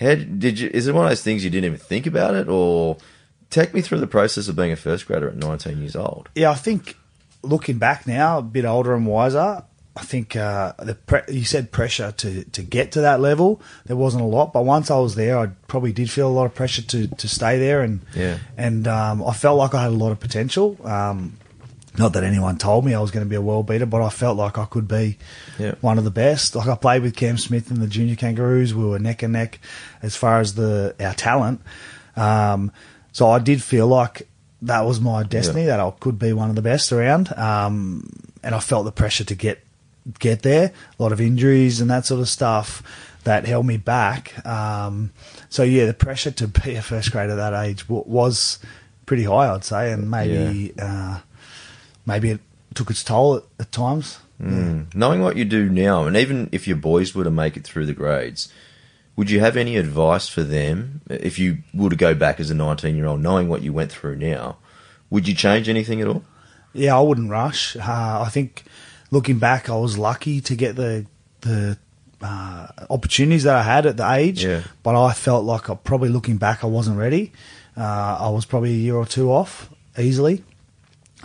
[0.00, 2.48] How did you, is it one of those things you didn't even think about it
[2.48, 2.96] or
[3.50, 6.28] take me through the process of being a first grader at 19 years old?
[6.34, 6.96] Yeah, I think
[7.42, 9.62] looking back now, a bit older and wiser,
[9.96, 13.60] I think uh, the pre- you said pressure to, to get to that level.
[13.86, 16.46] There wasn't a lot, but once I was there, I probably did feel a lot
[16.46, 18.38] of pressure to, to stay there, and Yeah.
[18.56, 20.78] and um, I felt like I had a lot of potential.
[20.84, 21.36] Um,
[21.98, 24.10] not that anyone told me I was going to be a world beater, but I
[24.10, 25.18] felt like I could be
[25.58, 25.74] Yeah.
[25.80, 26.54] one of the best.
[26.54, 28.72] Like I played with Cam Smith and the junior Kangaroos.
[28.74, 29.58] We were neck and neck
[30.02, 31.60] as far as the our talent.
[32.16, 32.70] Um,
[33.12, 34.28] so I did feel like
[34.62, 37.32] that was my destiny that I could be one of the best around.
[37.36, 38.08] Um,
[38.42, 39.58] and I felt the pressure to get
[40.18, 40.72] get there.
[40.98, 42.82] A lot of injuries and that sort of stuff
[43.24, 44.44] that held me back.
[44.46, 45.10] Um,
[45.48, 48.58] so yeah, the pressure to be a first grader at that age w- was
[49.06, 51.18] pretty high, I'd say, and maybe uh,
[52.06, 52.40] maybe it
[52.74, 54.18] took its toll at, at times.
[54.40, 54.94] Mm.
[54.94, 57.86] Knowing what you do now, and even if your boys were to make it through
[57.86, 58.50] the grades,
[59.16, 62.54] would you have any advice for them if you were to go back as a
[62.54, 64.56] 19 year old, knowing what you went through now?
[65.10, 66.24] Would you change anything at all?
[66.72, 67.76] Yeah, I wouldn't rush.
[67.76, 68.64] Uh, I think
[69.10, 71.04] looking back, I was lucky to get the
[71.42, 71.76] the
[72.22, 74.44] uh, opportunities that I had at the age.
[74.44, 74.62] Yeah.
[74.82, 77.32] But I felt like I probably looking back, I wasn't ready.
[77.76, 80.44] Uh, I was probably a year or two off easily.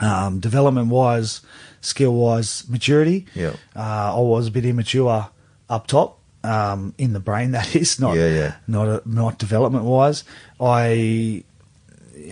[0.01, 1.41] Um, development wise,
[1.81, 3.25] skill wise, maturity.
[3.33, 3.53] Yeah.
[3.75, 5.29] Uh, I was a bit immature
[5.69, 6.19] up top.
[6.43, 8.55] Um, in the brain, that is not Yeah, yeah.
[8.67, 10.23] not a, not development wise.
[10.59, 11.43] I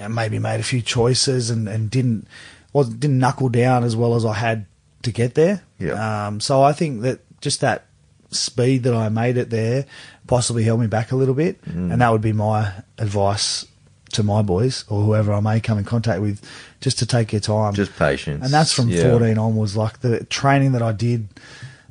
[0.10, 2.28] maybe made a few choices and, and didn't
[2.73, 4.65] was didn't knuckle down as well as I had
[5.04, 5.62] to get there.
[5.80, 6.28] Yeah.
[6.28, 7.86] Um, so I think that just that
[8.32, 9.86] speed that I made it there
[10.28, 11.91] possibly held me back a little bit, Mm.
[11.91, 13.65] and that would be my advice
[14.13, 16.39] to my boys or whoever I may come in contact with,
[16.83, 17.73] just to take your time.
[17.73, 18.43] Just patience.
[18.43, 19.09] and that's from Yeah.
[19.09, 19.75] 14 onwards.
[19.77, 21.27] Like the training that I did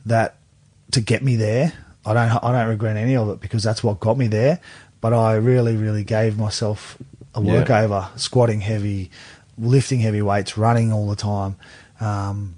[0.07, 0.37] that
[0.93, 1.73] to get me there.
[2.05, 4.61] I don't I don't regret any of it because that's what got me there.
[5.01, 6.99] But I really, really gave myself
[7.35, 7.65] a Yeah.
[7.65, 9.11] workover, squatting heavy,
[9.59, 11.57] lifting heavy weights, running all the time.
[12.01, 12.57] Um,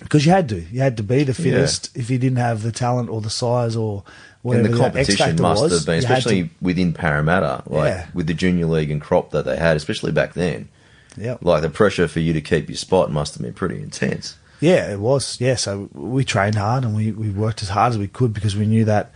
[0.00, 1.90] because you had to, you had to be the fittest.
[1.94, 4.02] If you didn't have the talent or the size or
[4.42, 8.06] whatever and the competition must was, have been, had to- especially within Parramatta, like Yeah.
[8.14, 10.68] with the junior league and crop that they had, especially back then.
[11.16, 11.44] Yep.
[11.44, 14.36] Like the pressure for you to keep your spot must have been pretty intense.
[14.60, 15.40] Yeah, it was.
[15.40, 18.54] Yeah, so we trained hard and we, we worked as hard as we could because
[18.54, 19.12] we knew that.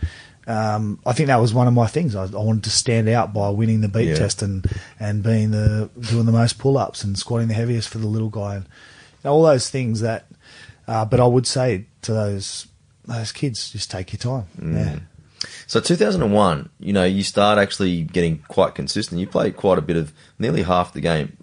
[0.47, 2.15] Um, I think that was one of my things.
[2.15, 4.15] I, I wanted to stand out by winning the beep Yeah.
[4.15, 4.65] test and,
[4.99, 8.29] and being the doing the most pull ups and squatting the heaviest for the little
[8.29, 8.69] guy and you
[9.25, 10.25] know, all those things that.
[10.87, 12.67] Uh, but I would say to those
[13.05, 14.47] those kids, just take your time.
[14.59, 14.75] Mm.
[14.75, 14.99] Yeah.
[15.67, 19.19] So 2001, you know, you start actually getting quite consistent.
[19.19, 21.37] You played quite a bit of nearly half the game,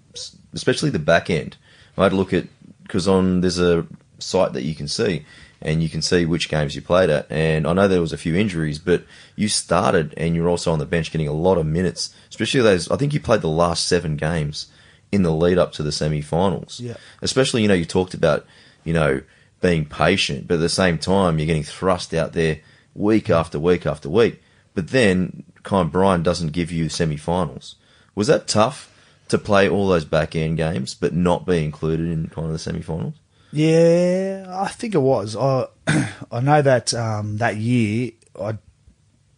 [0.53, 1.57] especially the back end.
[1.97, 2.47] I had a look at
[2.83, 3.85] because on there's a
[4.19, 5.25] site that you can see,
[5.61, 7.31] and you can see which games you played at.
[7.31, 9.03] And I know there was a few injuries, but
[9.35, 12.91] you started and you're also on the bench getting a lot of minutes, especially those.
[12.91, 14.67] I think you played the last seven games
[15.11, 16.79] in the lead up to the semi-finals.
[16.79, 16.95] Yeah.
[17.21, 18.45] Especially, you know, you talked about,
[18.83, 19.21] you know,
[19.61, 22.59] being patient, but at the same time, you're getting thrust out there
[22.93, 24.41] week after week after week.
[24.73, 27.75] But then, kind of Brian doesn't give you semi-finals.
[28.15, 28.92] Was that tough
[29.29, 32.59] to play all those back end games, but not be included in kind of the
[32.59, 33.15] semi-finals?
[33.51, 35.35] Yeah, I think it was.
[35.35, 35.67] I
[36.31, 38.57] I know that um, that year I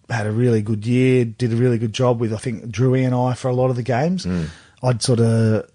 [0.09, 3.13] had a really good year, did a really good job with I think Drewy and
[3.13, 4.25] I for a lot of the games.
[4.83, 5.69] I'd sort of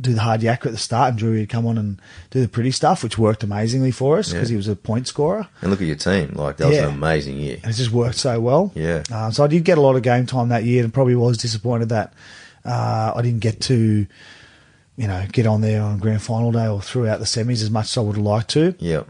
[0.00, 2.48] do the hard yakka at the start, and Drewy would come on and do the
[2.48, 4.54] pretty stuff, which worked amazingly for us because Yeah.
[4.54, 5.48] he was a point scorer.
[5.60, 6.88] And look at your team; like that was Yeah.
[6.88, 7.58] an amazing year.
[7.62, 8.72] And it just worked so well.
[8.74, 9.02] Yeah.
[9.12, 11.36] Uh, so I did get a lot of game time that year, and probably was
[11.38, 12.12] disappointed that
[12.68, 14.06] uh, I didn't get to,
[14.96, 17.86] you know, get on there on grand final day or throughout the semis as much
[17.86, 18.74] as I would have liked to.
[18.78, 19.04] Yeah,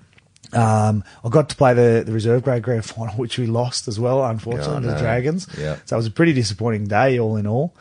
[0.53, 3.99] Um, I got to play the, the reserve grade grand final, which we lost as
[4.01, 4.99] well, unfortunately, Oh, the.
[5.01, 5.47] Dragons.
[5.59, 5.77] Yeah.
[5.85, 7.75] So it was a pretty disappointing day, all in all.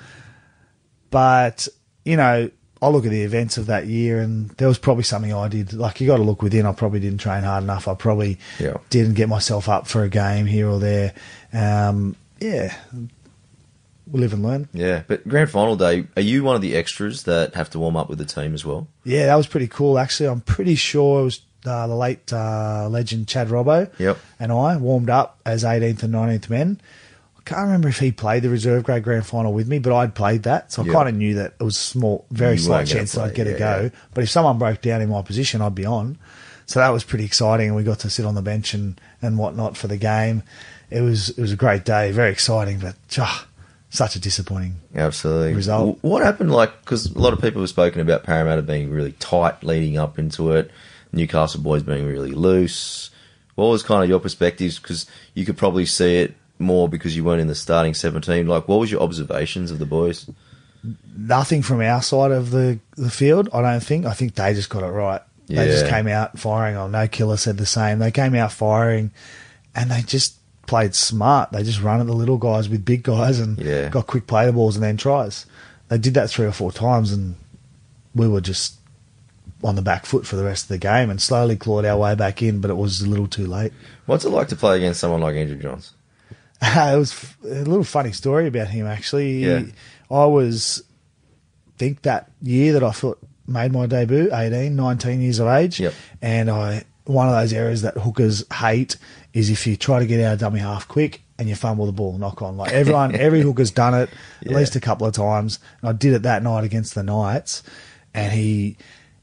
[1.09, 1.67] But,
[2.05, 2.49] you know,
[2.81, 5.73] I look at the events of that year and there was probably something I did.
[5.73, 6.65] Like, you got to look within.
[6.65, 7.87] I probably didn't train hard enough.
[7.87, 8.77] I probably Yeah.
[8.89, 11.13] didn't get myself up for a game here or there.
[11.53, 12.75] Um, yeah.
[14.11, 14.69] We live and learn.
[14.73, 17.95] Yeah, but grand final day, are you one of the extras that have to warm
[17.95, 18.87] up with the team as well?
[19.03, 19.99] Yeah, that was pretty cool.
[19.99, 24.17] Actually, I'm pretty sure it was uh, the late uh, legend Chad Robbo Yep.
[24.39, 26.79] and I warmed up as 18th and 19th men.
[27.37, 30.15] I can't remember if he played the reserve grade grand final with me, but I'd
[30.15, 30.93] played that, so I Yeah.
[30.93, 33.47] kind of knew that it was a small, very You slight chance that I'd get
[33.47, 33.81] a go.
[33.83, 33.99] yeah.
[34.13, 36.17] But if someone broke down in my position, I'd be on.
[36.65, 39.37] So that was pretty exciting, and we got to sit on the bench and, and
[39.37, 40.43] whatnot for the game.
[40.89, 43.45] It was it was a great day, very exciting, but ah,
[43.89, 45.53] such a disappointing Absolutely.
[45.53, 45.99] Result.
[46.01, 46.51] What happened?
[46.51, 50.19] Like, because a lot of people have spoken about Parramatta being really tight leading up
[50.19, 50.71] into it,
[51.13, 53.09] Newcastle boys being really loose.
[53.55, 54.77] What was kind of your perspectives?
[54.77, 58.47] Because you could probably see it more because you weren't in the starting seventeen.
[58.47, 60.29] Like, what was your observations of the boys?
[61.15, 64.05] nothing from our side of the, the field, I don't think.
[64.05, 65.21] I think they just got it right.
[65.47, 66.91] They just came out firing on.
[66.91, 67.99] No killer said the same.
[67.99, 69.11] They came out firing
[69.73, 70.36] and they just
[70.67, 71.51] played smart.
[71.51, 73.89] They just run at the little guys with big guys and Yeah.
[73.89, 75.45] got quick play the balls and then tries.
[75.89, 77.35] They did that three or four times and
[78.13, 78.75] we were just
[79.63, 82.13] on the back foot for the rest of the game and slowly clawed our way
[82.13, 83.73] back in, but it was a little too late.
[84.05, 85.93] What's it like to play against someone like Andrew Johns?
[86.61, 89.43] it was a little funny story about him actually.
[89.45, 89.63] Yeah.
[90.11, 90.83] I was
[91.77, 95.79] think that year that I thought made my debut, 18, 19 years of age.
[95.79, 95.93] Yep.
[96.21, 98.97] And I one of those areas that hookers hate
[99.37, 101.91] is if you try to get out of dummy half quick and you fumble the
[101.91, 102.57] ball, knock on.
[102.57, 104.09] Like everyone every hooker's done it
[104.41, 104.57] at Yeah.
[104.57, 105.59] least a couple of times.
[105.81, 107.61] And I did it that night against the Knights
[108.13, 108.77] and he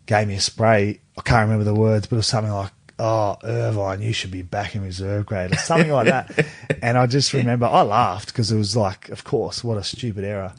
[0.06, 1.00] gave me a spray.
[1.18, 4.42] I can't remember the words, but it was something like Oh, Irvine, you should be
[4.42, 6.46] back in reserve grade or something like that.
[6.80, 10.22] And I just remember I laughed because it was like, of course, what a stupid
[10.22, 10.52] error.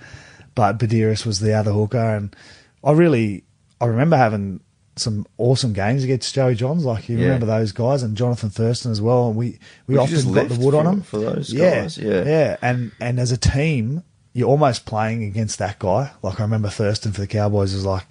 [0.54, 2.36] But Buderus was the other hooker, and
[2.84, 3.44] I really,
[3.80, 4.60] I remember having
[4.98, 6.86] some awesome games against Joey Johns.
[6.86, 7.26] Like you Yeah.
[7.26, 9.28] remember those guys, and Jonathan Thurston as well.
[9.28, 11.98] And we we Would often got the wood on for- them for those yeah, guys?
[11.98, 12.24] Yeah.
[12.24, 12.58] yeah.
[12.62, 14.04] And and as a team,
[14.34, 16.12] you're almost playing against that guy.
[16.22, 18.06] Like I remember Thurston for the Cowboys was like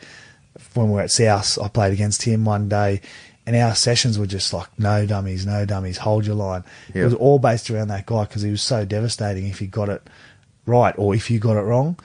[0.75, 3.01] when we were at South, I played against him one day.
[3.47, 6.65] And our sessions were just like, no dummies, no dummies, hold your line.
[6.95, 7.03] Yeah.
[7.03, 9.91] It was all based around that guy because he was so devastating if he got
[9.91, 10.03] it
[10.65, 11.99] right or if you got it wrong.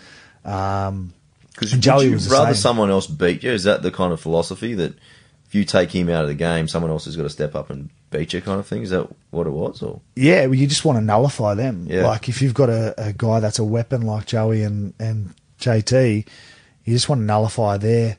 [0.44, 1.14] Um,
[1.60, 3.52] Because Joey would you was rather someone else beat you?
[3.52, 4.94] Is that the kind of philosophy that
[5.48, 7.70] if you take him out of the game, someone else has got to step up
[7.70, 8.84] and beat you, kind of thing?
[8.84, 9.82] Is that what it was?
[9.82, 11.88] Or yeah, well, you just want to nullify them.
[11.90, 12.08] Yeah.
[12.08, 16.28] Like if you've got a, a guy that's a weapon like Joey and, and JT,
[16.86, 18.18] you just want to nullify their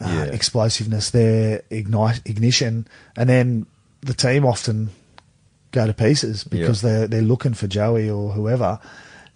[0.00, 0.24] uh, Yeah.
[0.24, 3.66] explosiveness, their ignite ignition, and then
[4.02, 4.90] the team often
[5.72, 8.80] go to pieces because they're they're looking for Joey or whoever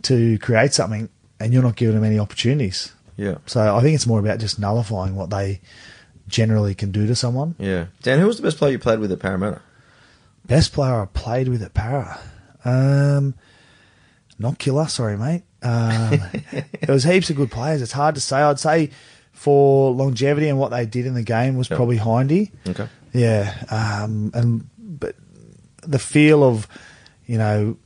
[0.03, 1.09] to create something,
[1.39, 2.93] and you're not giving them any opportunities.
[3.17, 5.61] Yeah, So I think it's more about just nullifying what they
[6.29, 7.55] generally can do to someone.
[7.59, 7.87] yeah.
[8.03, 9.61] Dan, who was the best player you played with at Parramatta?
[10.47, 12.19] Best player I played with at Para.
[12.65, 13.35] Um,
[14.39, 15.43] not killer, sorry, mate.
[15.63, 17.81] Um, there was heaps of good players.
[17.83, 18.39] It's hard to say.
[18.39, 18.91] I'd say
[19.33, 21.77] for longevity and what they did in the game was Yep.
[21.77, 22.53] probably Hindy.
[22.69, 25.15] Okay, Yeah, um, and but
[25.87, 26.69] the feel of
[27.27, 27.77] you know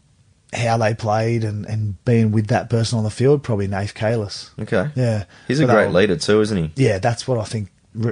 [0.52, 4.50] how they played and, and being with that person on the field probably Nath Cayless.
[4.61, 4.90] okay.
[4.94, 6.70] Yeah, He's a But they great were- leader too, isn't he?
[6.76, 7.68] Yeah, that's what I think.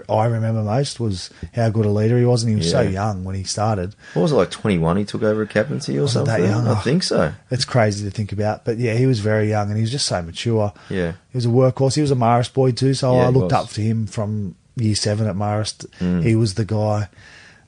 [0.08, 3.22] I remember most was how good a leader he was, and he was so young
[3.24, 3.94] when he started.
[4.14, 4.50] What was it like?
[4.50, 4.96] Twenty one.
[4.96, 6.50] He took over a captaincy or Was it that something.
[6.50, 6.66] young?
[6.66, 7.32] I think so.
[7.50, 10.06] It's crazy to think about, but yeah, he was very young and he was just
[10.06, 10.72] so mature.
[10.88, 11.12] Yeah.
[11.30, 11.94] He was a workhorse.
[11.94, 14.94] He was a Marist boy too, so Yeah, I looked up to him from year
[14.96, 15.86] seven at Marist.
[16.00, 16.24] Mm.
[16.24, 17.08] He was the guy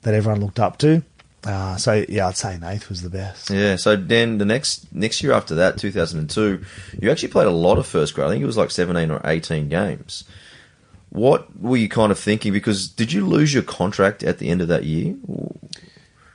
[0.01, 1.03] that everyone looked up to.
[1.45, 3.49] Uh, so yeah, I'd say Nath was the best.
[3.49, 3.77] Yeah.
[3.77, 6.63] So then the next next year after that, two thousand and two,
[7.01, 8.27] you actually played a lot of first grade.
[8.27, 10.25] I think it was like seventeen or eighteen games.
[11.11, 12.51] What were you kind of thinking?
[12.53, 15.15] Because did you lose your contract at the end of that year?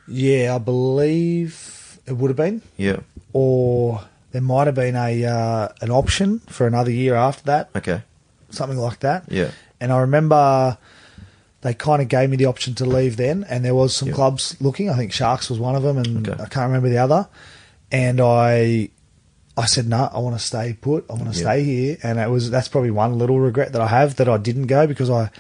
[0.09, 2.99] Yeah, I believe it would have been, Yeah.
[3.33, 8.03] or there might have been a uh, an option for another year after that, Okay.
[8.51, 9.25] something like that.
[9.31, 9.51] Yeah.
[9.81, 10.77] And I remember
[11.65, 14.15] they kind of gave me the option to leave then, and there was some Yeah.
[14.15, 14.89] clubs looking.
[14.91, 16.41] I think Sharks was one of them, and Okay.
[16.43, 17.27] I can't remember the other.
[17.91, 18.91] And I,
[19.57, 21.05] I said no, I want to stay put.
[21.09, 21.45] I want to Yeah.
[21.45, 24.37] stay here, and it was that's probably one little regret that I have that I
[24.37, 25.31] didn't go because I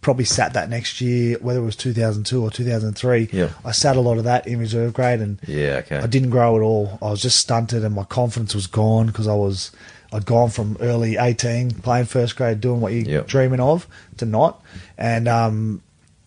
[0.00, 3.28] probably sat that next year, whether it was 2002 or 2003.
[3.32, 3.48] Yeah.
[3.64, 5.82] I sat a lot of that in reserve grade, and Yeah.
[5.84, 5.98] Okay.
[5.98, 6.98] I didn't grow at all.
[7.02, 9.70] I was just stunted, and my confidence was gone because I was
[10.12, 13.26] I'd gone from early eighteen playing first grade, doing what you're Yep.
[13.28, 13.86] dreaming of,
[14.18, 14.62] to not,
[14.96, 15.82] and um,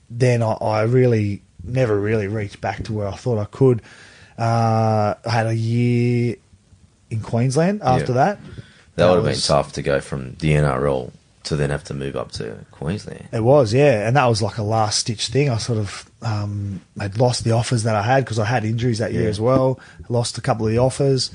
[0.09, 3.81] then I, I really never really reached back to where I thought I could.
[4.37, 6.35] Uh, I had a year
[7.09, 8.17] in Queensland after Yeah.
[8.35, 8.39] that.
[8.95, 11.11] That would have been tough to go from the NRL
[11.43, 13.27] to then have to move up to Queensland.
[13.31, 15.49] It was, yeah, and that was like a last stitch thing.
[15.49, 18.99] I sort of um, I'd lost the offers that I had because I had injuries
[18.99, 19.29] that year Yeah.
[19.29, 19.79] as well.
[20.03, 21.31] I lost a couple of the offers.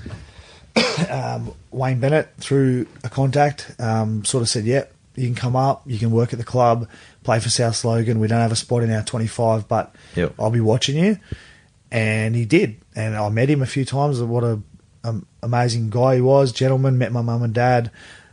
[1.11, 5.83] um, Wayne Bennett, through a contact, um, sort of said, "Yep, you can come up.
[5.87, 6.89] You can work at the club,
[7.22, 8.18] play for South Logan.
[8.18, 10.35] We don't have a spot in our 25, but Yep.
[10.39, 11.18] I'll be watching you."
[11.93, 14.20] And he did, and I met him a few times.
[14.20, 14.59] What a
[15.05, 16.99] um, amazing guy he was, gentleman.
[16.99, 17.91] Met my mum and dad.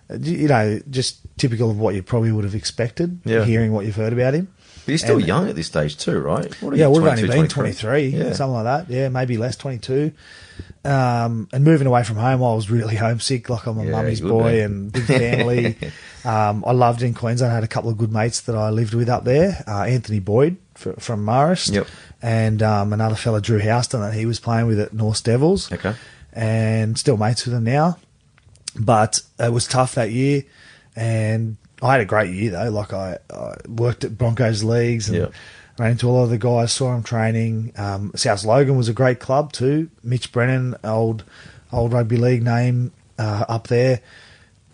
[0.09, 3.43] Uh, You know, just typical of what you probably would have expected, Yeah.
[3.45, 4.47] hearing what you've heard about him.
[4.85, 6.45] But you're still And- young at this stage too, right?
[6.45, 7.49] Yeah, you, would have 22, only been 23?
[7.49, 8.33] 23, Yeah.
[8.33, 8.93] something like that.
[8.93, 10.11] Yeah, maybe less, 22.
[10.85, 13.49] Um, and moving away from home, I was really homesick.
[13.49, 14.59] Like I'm a Yeah, mummy's boy be.
[14.61, 15.77] and big family.
[16.25, 17.51] um, I loved in Queensland.
[17.51, 19.63] I had a couple of good mates that I lived with up there.
[19.67, 21.71] Uh, Anthony Boyd fr from Marist.
[21.73, 21.87] Yep.
[22.21, 25.71] And um, another fella, Drew Houston, that he was playing with at North Devils.
[25.71, 25.93] Okay.
[26.33, 27.97] And still mates with him now.
[28.79, 30.43] But it was tough that year.
[30.95, 32.69] And I had a great year, though.
[32.71, 35.33] Like I, I worked at Broncos leagues and Yep.
[35.79, 37.71] Ran into a lot of the guys, saw them training.
[37.77, 39.89] Um, South Logan was a great club too.
[40.03, 41.23] Mitch Brennan, old
[41.71, 44.01] old rugby league name uh, up there,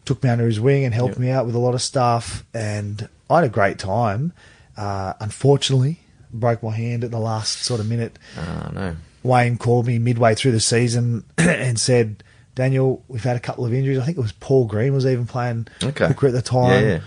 [0.06, 1.20] took me under his wing and helped Yep.
[1.20, 2.44] me out with a lot of stuff.
[2.54, 4.34] And I had a great time.
[4.78, 6.00] Uh, unfortunately,
[6.34, 8.18] broke my hand at the last sort of minute.
[8.38, 8.96] Ah, no.
[9.24, 12.24] Wayne called me midway through the season and said,
[12.56, 14.00] Daniel, we've had a couple of injuries.
[14.00, 16.08] I think it was Paul Green was even playing Okay.
[16.08, 16.84] hooker at the time.
[16.84, 17.00] Yeah, yeah.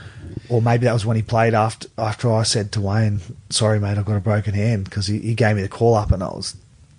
[0.49, 3.21] Or maybe that was when he played after after I said to Wayne,
[3.51, 6.11] sorry, mate, I've got a broken hand because he, he gave me the call up
[6.11, 6.57] and I was,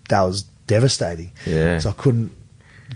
[0.10, 1.32] that was devastating.
[1.46, 1.80] Yeah.
[1.80, 2.32] So I couldn't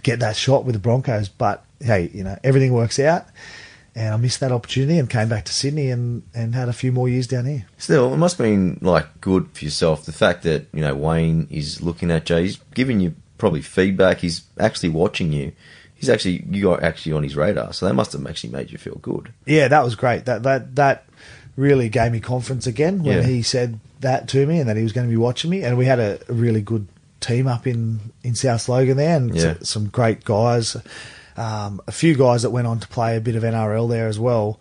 [0.03, 1.29] get that shot with the Broncos.
[1.29, 3.27] But hey, you know, everything works out.
[3.95, 6.91] And I missed that opportunity and came back to Sydney and, and had a few
[6.91, 7.65] more years down here.
[7.79, 10.05] Still, it must have been like good for yourself.
[10.05, 14.19] The fact that you know Wayne is looking at you, he's giving you probably feedback.
[14.19, 15.51] He's actually watching you.
[15.97, 17.73] He's actually you are actually on his radar.
[17.73, 19.33] So that must have actually made you feel good.
[19.45, 20.25] Yeah, that was great.
[20.25, 21.05] That that that
[21.55, 23.23] really gave me confidence again when Yeah.
[23.23, 25.63] he said that to me and that he was going to be watching me.
[25.63, 26.87] And we had a, a really good
[27.19, 29.55] team up in in South Logan there, and Yeah.
[29.59, 30.77] s- some great guys.
[31.35, 34.17] Um, a few guys that went on to play a bit of NRL there as
[34.19, 34.59] well.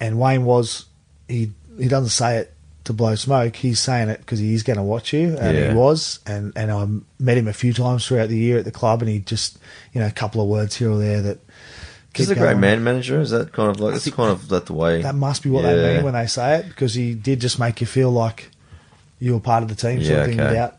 [0.00, 0.86] And Wayne was
[1.28, 2.54] he he doesn't say it
[2.84, 3.56] to blow smoke.
[3.56, 5.70] He's saying it because he's going to watch you, and Yeah.
[5.70, 6.18] he was.
[6.26, 6.86] And and I
[7.22, 9.58] met him a few times throughout the year at the club, and he just
[9.92, 11.38] you know a couple of words here or there that.
[12.14, 13.20] He's a great man manager.
[13.22, 15.00] Is that kind of like that's kind of that the way?
[15.00, 15.74] That must be what Yeah.
[15.76, 18.50] they mean when they say it, because he did just make you feel like
[19.18, 20.38] you were part of the team, sort Yeah, of thing.
[20.40, 20.48] okay.
[20.50, 20.76] Without,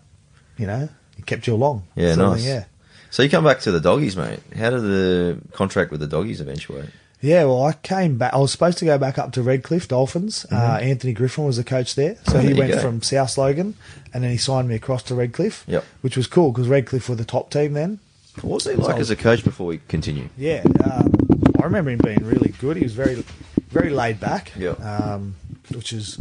[0.57, 1.83] you know, he kept you along.
[1.95, 2.41] Yeah, nice.
[2.43, 2.63] thing, yeah,
[3.09, 4.41] So you come back to the doggies, mate.
[4.55, 6.89] How did the contract with the doggies eventuate?
[7.23, 7.45] Yeah.
[7.45, 8.33] Well, I came back.
[8.33, 10.45] I was supposed to go back up to Redcliffe Dolphins.
[10.51, 12.37] Uh, Anthony Griffin was the coach there, so Mm-hmm.
[12.37, 13.75] Oh, he there went from South Logan,
[14.13, 15.63] and then he signed me across to Redcliffe.
[15.67, 15.83] Yep.
[16.01, 17.99] which was cool because Redcliffe were the top team then.
[18.41, 20.29] What was he like So- as a coach before we continue?
[20.37, 21.11] Yeah, um,
[21.59, 22.77] I remember him being really good.
[22.77, 23.23] He was very,
[23.69, 24.51] very laid back.
[24.57, 24.71] Yeah.
[24.71, 25.35] Um,
[25.73, 26.17] which is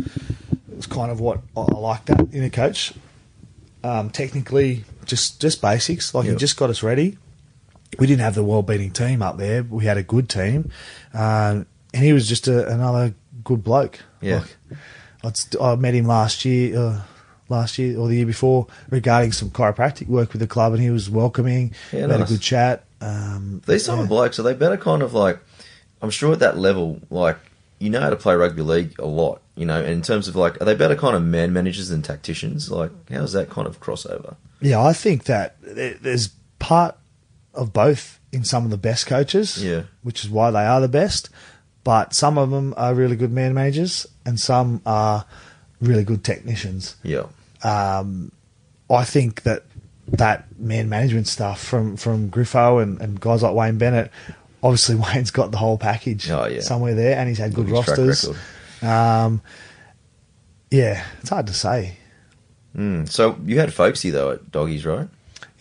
[0.74, 2.92] was kind of what I like that in a coach.
[3.84, 6.14] Um, technically, just just basics.
[6.14, 6.32] Like Yeah.
[6.32, 7.18] he just got us ready.
[7.98, 9.62] We didn't have the world beating team up there.
[9.62, 10.70] We had a good team,
[11.12, 13.14] um, and he was just a, another
[13.44, 14.00] good bloke.
[14.20, 14.44] Yeah.
[15.22, 16.78] Like, I met him last year.
[16.78, 17.02] Uh,
[17.48, 20.88] Last year or the year before, regarding some chiropractic work with the club, and he
[20.88, 21.74] was welcoming.
[21.92, 22.84] Yeah, we had a good chat.
[23.02, 24.04] Um, These type yeah.
[24.04, 25.38] of blokes are they better kind of like?
[26.00, 27.36] I'm sure at that level, like
[27.78, 29.78] you know how to play rugby league a lot, you know.
[29.80, 32.70] And in terms of like, are they better kind of man managers than tacticians?
[32.70, 34.36] Like, how's that kind of crossover?
[34.62, 36.96] Yeah, I think that there's part
[37.54, 39.82] of both in some of the best coaches, Yeah.
[40.02, 41.28] which is why they are the best.
[41.84, 45.24] But some of them are really good man managers, and some are
[45.80, 46.94] really good technicians.
[47.02, 47.24] Yeah,
[47.62, 48.30] Um,
[48.88, 49.64] I think that
[50.08, 54.10] that man management stuff from from Griffo and, and guys like Wayne Bennett,
[54.62, 56.60] obviously Wayne's got the whole package Oh, yeah.
[56.60, 58.82] somewhere there, and he's had good Look at his track rosters.
[58.82, 59.40] Um,
[60.70, 61.96] yeah, it's hard to say.
[62.76, 63.08] Mm.
[63.08, 65.08] So you had Folksy though at doggies, right?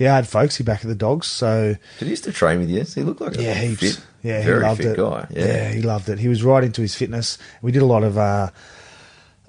[0.02, 2.70] Yeah, I had Folksy back at the Dogs, so Did he used to train with
[2.70, 2.84] you?
[2.84, 3.82] He looked like a Yeah, heaps.
[3.98, 4.98] fit, yeah, very he loved fit it.
[4.98, 5.28] guy.
[5.30, 5.70] Yeah.
[5.70, 6.18] he loved it.
[6.20, 7.38] He was right into his fitness.
[7.62, 8.50] We did a lot of uh,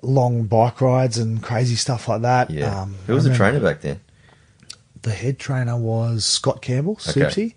[0.02, 2.50] long bike rides and crazy stuff like that.
[2.50, 2.82] Yeah.
[2.82, 4.00] Um, Who was the trainer back then?
[5.02, 7.22] The head trainer was Scott Campbell, Okay.
[7.22, 7.54] Soupsy.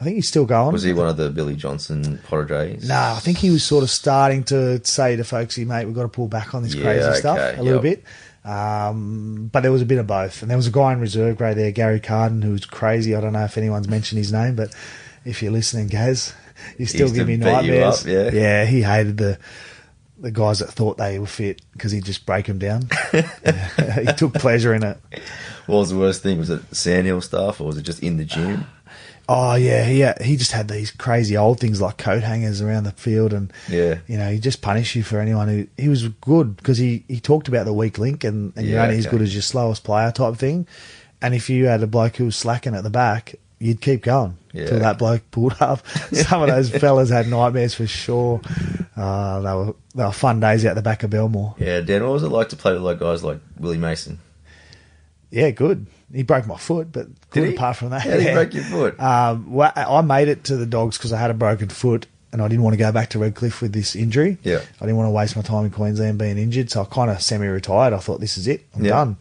[0.00, 0.72] I think he's still going.
[0.72, 2.88] Was he one of the Billy Johnson Potter Jays?
[2.88, 6.02] Nah, I think he was sort of starting to say to folksy, mate, we've got
[6.02, 8.02] to pull back on this Yeah, crazy stuff okay, a little bit.
[8.44, 10.42] Um, but there was a bit of both.
[10.42, 13.14] And there was a guy in reserve grade there, Gary Carden, who was crazy.
[13.14, 14.74] I don't know if anyone's mentioned his name, but
[15.24, 16.34] if you're listening, Gaz,
[16.78, 18.00] you still give me nightmares.
[18.00, 18.30] up, yeah.
[18.32, 19.38] yeah, he hated the
[20.18, 22.88] the guys that thought they were fit because he'd just break them down.
[23.12, 24.96] he took pleasure in it.
[25.66, 26.38] What was the worst thing?
[26.38, 28.66] Was it sandhill stuff, or was it just in the gym?
[29.28, 32.84] Oh yeah, he had, he just had these crazy old things like coat hangers around
[32.84, 33.98] the field, and Yeah.
[34.08, 37.20] you know he just punished you for anyone who he was good because he, he
[37.20, 39.16] talked about the weak link and, and you're Yeah, only as okay.
[39.16, 40.66] good as your slowest player type thing,
[41.22, 44.36] and if you had a bloke who was slacking at the back, you'd keep going
[44.52, 44.66] Yeah.
[44.66, 45.86] till that bloke pulled up.
[46.12, 48.40] Some of those fellas had nightmares for sure.
[48.96, 51.54] Uh, they were they were fun days out the back of Belmore.
[51.58, 54.18] Yeah, Dan, what was it like to play with like guys like Willie Mason?
[55.32, 55.86] Yeah, good.
[56.12, 57.54] He broke my foot, but good he?
[57.54, 58.02] apart from that.
[58.02, 58.34] How did he yeah.
[58.34, 59.00] break your foot?
[59.00, 62.42] Um, well, I made it to the dogs because I had a broken foot and
[62.42, 64.36] I didn't want to go back to Redcliffe with this injury.
[64.42, 64.58] Yeah.
[64.58, 67.20] I didn't want to waste my time in Queensland being injured, so I kind of
[67.22, 67.92] semi-retired.
[67.94, 68.90] I thought this is it, I'm Yeah.
[68.90, 69.16] done.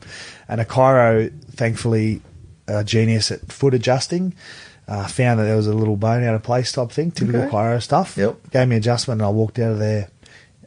[0.50, 2.22] And a chiro, thankfully,
[2.68, 4.34] a genius at foot adjusting,
[4.88, 7.52] uh, found that there was a little bone out of place type thing, typical Okay.
[7.52, 8.18] chiro stuff.
[8.18, 8.52] Yep.
[8.52, 10.10] Gave me adjustment and I walked out of there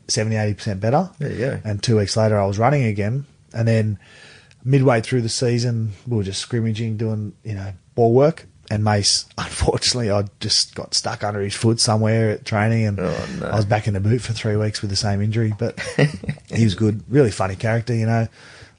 [0.09, 1.11] 70, 80% better.
[1.19, 1.61] There you go.
[1.65, 3.27] And two weeks later, I was running again.
[3.55, 3.99] And then
[4.65, 8.47] midway through the season, we were just scrimmaging, doing you know ball work.
[8.71, 13.27] And Mace, unfortunately, I just got stuck under his foot somewhere at training, and Oh,
[13.41, 13.47] no.
[13.49, 15.53] I was back in the boot for three weeks with the same injury.
[15.59, 15.79] But
[16.51, 18.27] he was good, really funny character, you know,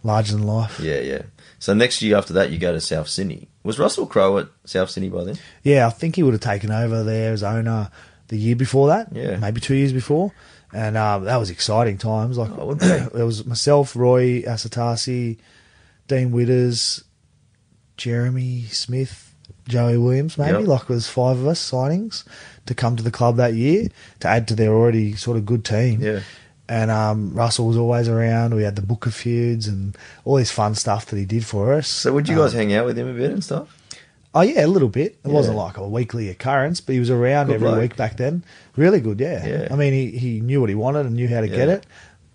[0.03, 0.79] larger than life.
[0.79, 1.21] Yeah, yeah.
[1.59, 3.47] So next year after that, you go to South Sydney.
[3.63, 5.37] Was Russell Crowe at South Sydney by then?
[5.63, 7.89] Yeah, I think he would have taken over there as owner
[8.27, 9.09] the year before that.
[9.15, 9.37] Yeah.
[9.37, 10.31] maybe two years before,
[10.73, 12.39] and um, that was exciting times.
[12.39, 12.79] Like Oh, it
[13.13, 15.37] there was myself, Roy Asotasi,
[16.07, 17.03] Dean Widders,
[17.97, 19.33] Jeremy Smith,
[19.67, 20.59] Joey Williams, maybe.
[20.59, 20.67] Yep.
[20.67, 22.23] Like it was five of us signings
[22.65, 23.87] to come to the club that year
[24.19, 26.01] to add to their already sort of good team.
[26.01, 26.19] Yeah.
[26.67, 28.55] And um, Russell was always around.
[28.55, 31.87] We had the Booker feuds and all this fun stuff that he did for us.
[31.87, 33.69] So would you guys Um, hang out with him a bit and stuff?
[34.33, 35.17] Oh yeah, a little bit.
[35.23, 37.81] It wasn't like a weekly occurrence, but he was around Good every bloke.
[37.81, 38.43] week back then.
[38.75, 39.45] Really good, yeah.
[39.47, 39.67] Yeah.
[39.71, 41.85] I mean, he, he knew what he wanted and knew how to get it.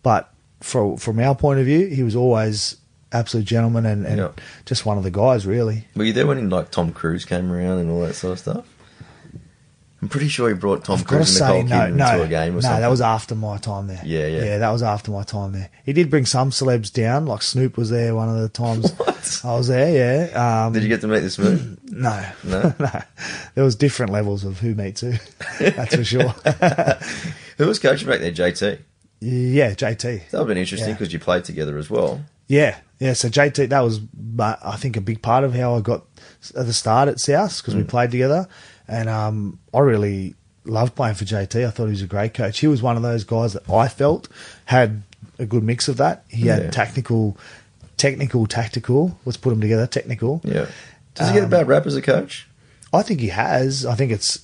[0.02, 2.76] But from from our point of view, he was always
[3.12, 4.28] absolute gentleman and, and Yeah.
[4.66, 5.86] just one of the guys, really.
[5.96, 8.66] Were you there when like Tom Cruise came around and all that sort of stuff?
[10.02, 12.16] I'm pretty sure he brought Tom I've got to Cruise and Nicole no, Kidman no,
[12.18, 12.54] to a game or something.
[12.54, 12.80] no, something.
[12.80, 14.00] that was after my time there.
[14.02, 14.44] Yeah, yeah.
[14.44, 14.58] yeah.
[14.58, 15.68] That was after my time there.
[15.84, 19.40] He did bring some celebs down, like Snoop was there one of the times What?
[19.44, 20.30] I was there.
[20.32, 20.64] Yeah.
[20.66, 21.78] Um, Did you get to meet the Smooth?
[21.92, 22.74] No, No?
[22.80, 22.90] no.
[23.54, 25.12] There was different levels of who meets who.
[25.60, 26.28] That's for sure.
[27.58, 28.32] Who was coaching back there?
[28.32, 28.78] JT.
[29.20, 30.00] yeah, JT.
[30.00, 30.94] That would have been interesting Yeah.
[30.94, 32.22] because you played together as well.
[32.50, 33.12] Yeah, yeah.
[33.12, 34.00] So JT, that was,
[34.40, 36.02] I think, a big part of how I got
[36.56, 37.78] at the start at South because Mm.
[37.78, 38.48] we played together,
[38.88, 40.34] and um, I really
[40.64, 41.64] loved playing for JT.
[41.64, 42.58] I thought he was a great coach.
[42.58, 44.28] He was one of those guys that I felt
[44.64, 45.02] had
[45.38, 46.24] a good mix of that.
[46.28, 46.56] He Yeah.
[46.56, 47.36] had technical,
[47.96, 49.16] technical, tactical.
[49.24, 49.86] Let's put them together.
[49.86, 50.40] Technical.
[50.44, 50.66] Yeah.
[51.14, 52.48] Does he get a Um, bad rap as a coach?
[52.92, 53.86] I think he has.
[53.86, 54.40] I think it's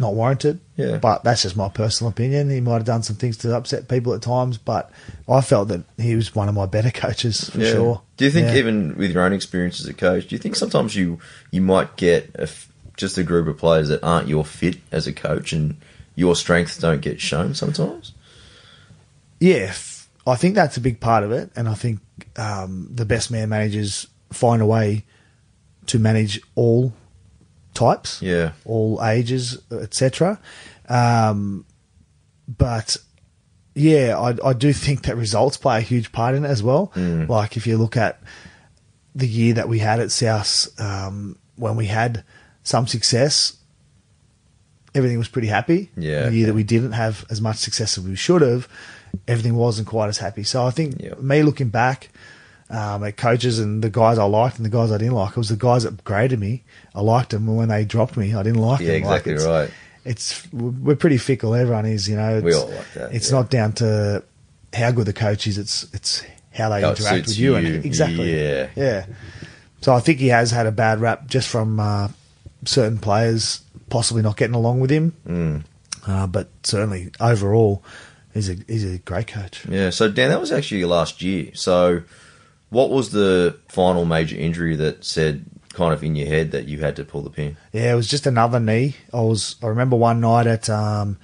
[0.00, 0.58] not warranted.
[0.76, 0.96] Yeah.
[0.96, 2.50] But that's just my personal opinion.
[2.50, 4.90] He might have done some things to upset people at times, but
[5.28, 7.70] I felt that he was one of my better coaches for Yeah.
[7.72, 8.02] sure.
[8.16, 8.56] Do you think Yeah.
[8.56, 11.18] even with your own experience as a coach, do you think sometimes you
[11.52, 12.48] you might get a
[12.96, 15.76] just a group of players that aren't your fit as a coach and
[16.16, 18.12] your strengths don't get shown sometimes?
[19.38, 19.72] Yeah,
[20.26, 22.00] I think that's a big part of it, and I think
[22.36, 25.04] um, the best man managers find a way
[25.86, 26.92] to manage all
[27.74, 28.52] types, Yeah.
[28.64, 30.38] all ages, etc.
[30.88, 31.64] Um,
[32.48, 32.96] but
[33.74, 36.92] yeah, I, I do think that results play a huge part in it as well.
[36.96, 37.28] Mm.
[37.28, 38.20] Like if you look at
[39.14, 42.24] the year that we had at South, um, when we had
[42.62, 43.56] some success,
[44.94, 45.90] everything was pretty happy.
[45.96, 48.68] Yeah, The year that we didn't have as much success as we should have,
[49.28, 50.42] everything wasn't quite as happy.
[50.42, 51.14] So I think Yeah.
[51.20, 52.10] me looking back
[52.70, 55.36] um, at coaches and the guys I liked and the guys I didn't like, it
[55.36, 56.62] was the guys that graded me.
[56.94, 59.02] I liked them, and when they dropped me, I didn't like Yeah, them.
[59.02, 59.70] Like, exactly it's- right.
[60.02, 61.54] It's we're pretty fickle.
[61.54, 62.36] Everyone is, you know.
[62.36, 63.36] It's, We all like that, It's yeah.
[63.36, 64.22] not down to
[64.72, 65.58] how good the coach is.
[65.58, 66.22] It's it's
[66.54, 67.50] how they How interact with you.
[67.50, 67.56] you.
[67.74, 68.34] And, exactly.
[68.34, 68.68] Yeah.
[68.74, 69.04] Yeah.
[69.82, 72.08] So I think he has had a bad rap just from uh,
[72.64, 73.60] certain players
[73.90, 75.12] possibly not getting along with him.
[75.28, 75.64] Mm.
[76.06, 77.84] Uh, but certainly overall,
[78.32, 79.66] he's a he's a great coach.
[79.68, 79.90] Yeah.
[79.90, 81.50] So Dan, that was actually your last year.
[81.52, 82.00] So,
[82.70, 86.80] what was the final major injury that said kind of in your head that you
[86.80, 87.56] had to pull the pin?
[87.72, 88.96] Yeah, it was just another knee.
[89.12, 89.56] I was.
[89.62, 91.18] I remember one night at um,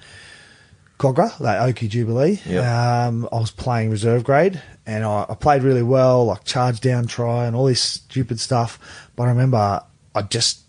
[0.99, 2.39] Kogarah, that OKI Jubilee.
[2.45, 2.65] Yep.
[2.65, 7.07] Um, I was playing reserve grade, and I, I played really well, like charge down
[7.07, 8.79] try and all this stupid stuff.
[9.15, 9.83] But I remember
[10.15, 10.61] I just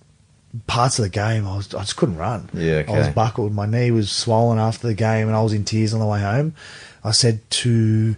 [0.66, 2.51] parts of the game I was I just couldn't run.
[2.55, 3.53] Yeah, I was buckled.
[3.53, 6.20] My knee was swollen after the game, and I was in tears on the way
[6.20, 6.55] home.
[7.03, 8.16] I said to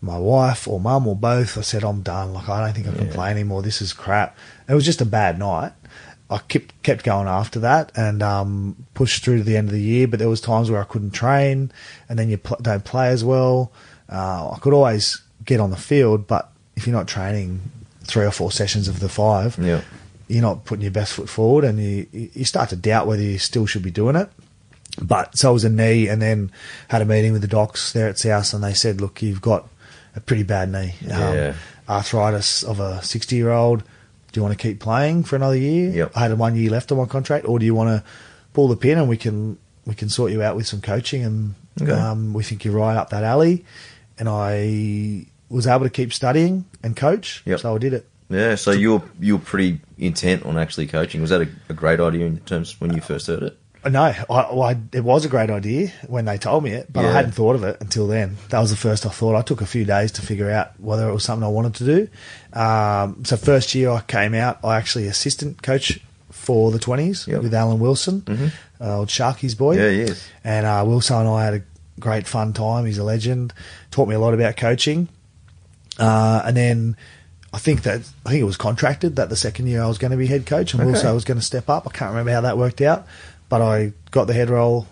[0.00, 2.34] my wife or mum or both, I said, I'm done.
[2.34, 3.14] Like, I don't think I can Yeah.
[3.14, 3.62] play anymore.
[3.62, 4.36] This is crap.
[4.68, 5.72] It was just a bad night.
[6.28, 9.80] I kept kept going after that and um, pushed through to the end of the
[9.80, 10.08] year.
[10.08, 11.70] But there was times where I couldn't train,
[12.08, 13.70] and then you pl- don't play as well.
[14.10, 17.60] Uh, I could always get on the field, but if you're not training
[18.02, 19.82] three or four sessions of the five, Yeah.
[20.28, 23.38] you're not putting your best foot forward, and you you start to doubt whether you
[23.38, 24.28] still should be doing it.
[25.00, 26.50] But so it was a knee, and then
[26.88, 29.68] had a meeting with the docs there at South, and they said, "Look, you've got
[30.16, 31.54] a pretty bad knee, Yeah.
[31.88, 33.80] arthritis of a 60 year old.
[34.32, 35.90] Do you want to keep playing for another year?
[35.90, 36.12] Yep.
[36.16, 38.02] I had one year left on my contract, or do you want to
[38.52, 41.54] pull the pin and we can we can sort you out with some coaching, and
[41.80, 41.92] Okay.
[41.92, 43.64] um, we think you're right up that alley."
[44.18, 47.60] And I was able to keep studying and coach, Yep.
[47.60, 48.08] so I did it.
[48.28, 51.20] Yeah, so you were you were pretty intent on actually coaching.
[51.20, 53.56] Was that a, a great idea in terms when you first heard it?
[53.88, 57.12] No, I, I, it was a great idea when they told me it, but I
[57.12, 58.36] hadn't thought of it until then.
[58.50, 59.34] That was the first I thought.
[59.36, 61.84] I took a few days to figure out whether it was something I wanted to
[61.84, 62.08] do.
[62.58, 67.42] Um, so first year I came out, I actually assistant coach for the twenties Yep.
[67.42, 68.52] with Alan Wilson, Mhm.
[68.80, 69.76] uh, old Sharky's boy.
[69.76, 70.24] Yeah, he is.
[70.44, 71.62] And uh, Wilson and I had a
[71.98, 72.84] great fun time.
[72.86, 73.52] He's a legend.
[73.90, 75.08] Taught me a lot about coaching.
[75.98, 76.96] Uh, and then
[77.52, 80.10] I think that I think it was contracted that the second year I was going
[80.10, 80.90] to be head coach, and Okay.
[80.92, 81.86] Wilson was going to step up.
[81.88, 83.06] I can't remember how that worked out,
[83.48, 84.86] but I got the head role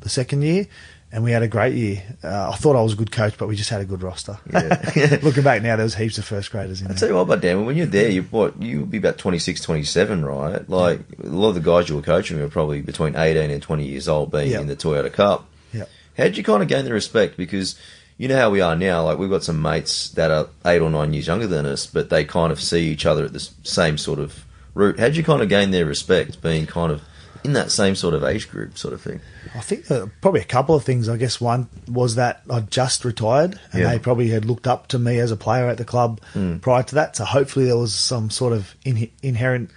[0.00, 0.66] the second year,
[1.12, 2.02] and we had a great year.
[2.22, 4.38] Uh, I thought I was a good coach, but we just had a good roster.
[4.52, 5.18] Yeah.
[5.22, 6.98] Looking back now, there was heaps of first graders in I there.
[6.98, 9.60] tell you what, but Dan, when you're there, you what you would be about 26,
[9.60, 10.68] 27, right?
[10.70, 13.86] Like a lot of the guys you were coaching were probably between eighteen and twenty
[13.86, 14.60] years old, being Yeah.
[14.60, 15.46] in the Toyota Cup.
[15.72, 15.84] Yeah.
[16.16, 17.36] How did you kind of gain the respect?
[17.36, 17.78] Because
[18.18, 19.02] you know how we are now.
[19.04, 22.10] Like we've got some mates that are eight or nine years younger than us, but
[22.10, 24.98] they kind of see each other at the s- same sort of route.
[24.98, 27.00] How would you kind of gain their respect, being kind of
[27.44, 29.20] in that same sort of age group, sort of thing?
[29.54, 31.08] I think uh, probably a couple of things.
[31.08, 33.90] I guess one was that I just retired, and Yeah.
[33.90, 36.60] they probably had looked up to me as a player at the club Mm.
[36.60, 37.16] prior to that.
[37.16, 39.70] So hopefully there was some sort of in- inherent,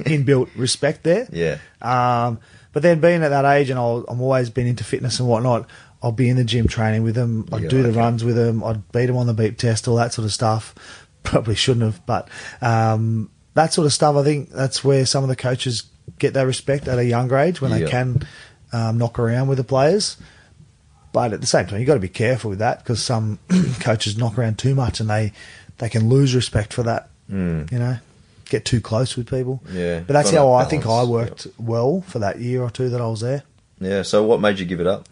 [0.00, 1.28] inbuilt respect there.
[1.32, 1.58] Yeah.
[1.82, 2.38] Um,
[2.72, 5.68] but then being at that age, and I'll, I'm always been into fitness and whatnot.
[6.02, 7.46] I'll be in the gym training with them.
[7.52, 7.98] I'd Yeah, do the okay.
[7.98, 8.64] runs with them.
[8.64, 10.74] I'd beat them on the beep test, all that sort of stuff.
[11.22, 12.28] Probably shouldn't have, but
[12.62, 14.16] um, that sort of stuff.
[14.16, 15.82] I think that's where some of the coaches
[16.20, 17.78] get their respect at a younger age when Yeah.
[17.78, 18.26] they can
[18.72, 20.16] um, knock around with the players.
[21.12, 23.40] But at the same time, you've got to be careful with that because some
[23.80, 25.32] coaches knock around too much and they,
[25.78, 27.08] they can lose respect for that.
[27.28, 27.70] Mm.
[27.72, 27.96] You know,
[28.44, 29.60] get too close with people.
[29.72, 32.88] Yeah, But that's how that I think I worked well for that year or two
[32.90, 33.42] that I was there.
[33.80, 34.02] Yeah.
[34.02, 35.08] So what made you give it up?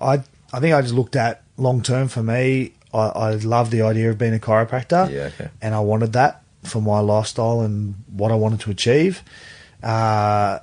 [0.00, 0.22] I
[0.52, 2.72] I think I just looked at long term for me.
[2.94, 5.10] I, I love the idea of being a chiropractor.
[5.10, 5.48] Yeah, okay.
[5.60, 9.22] And I wanted that for my lifestyle and what I wanted to achieve.
[9.82, 10.58] Uh,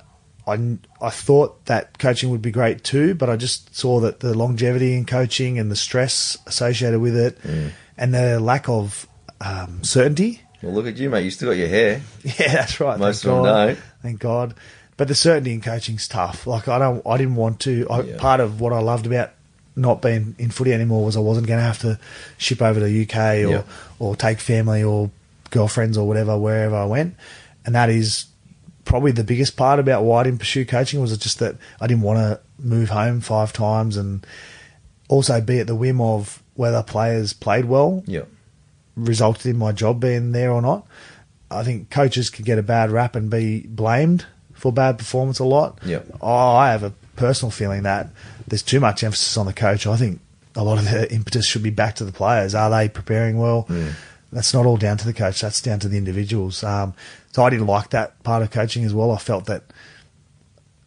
[0.46, 4.36] I, I thought that coaching would be great too, but I just saw that the
[4.36, 7.70] longevity in coaching and the stress associated with it Mm.
[7.96, 9.06] and the lack of
[9.40, 10.42] um, certainty.
[10.62, 11.24] Well, look at you, mate.
[11.24, 12.00] You still got your hair.
[12.24, 12.98] Yeah, that's right.
[12.98, 13.78] Most thank of them don't.
[14.02, 14.54] Thank God.
[14.96, 16.46] But the certainty in coaching's tough.
[16.46, 17.86] Like I don't, I didn't want to.
[17.90, 18.16] I, Yeah.
[18.18, 19.30] Part of what I loved about
[19.76, 21.98] not being in footy anymore was I wasn't going to have to
[22.38, 23.62] ship over to the UK or Yeah.
[23.98, 25.10] or take family or
[25.50, 27.16] girlfriends or whatever wherever I went,
[27.66, 28.26] and that is
[28.84, 32.02] probably the biggest part about why I didn't pursue coaching was just that I didn't
[32.02, 34.26] want to move home five times and
[35.08, 38.22] also be at the whim of whether players played well Yeah.
[38.96, 40.86] resulted in my job being there or not.
[41.50, 45.44] I think coaches can get a bad rap and be blamed for bad performance a
[45.44, 45.78] lot.
[45.84, 46.00] Yeah.
[46.20, 48.08] Oh, I have a personal feeling that
[48.46, 49.86] there's too much emphasis on the coach.
[49.86, 50.20] I think
[50.56, 52.54] a lot of the impetus should be back to the players.
[52.54, 53.66] Are they preparing well?
[53.68, 53.92] Mm.
[54.34, 55.40] That's not all down to the coach.
[55.40, 56.62] That's down to the individuals.
[56.64, 56.92] Um,
[57.32, 59.10] so I didn't like that part of coaching as well.
[59.12, 59.62] I felt that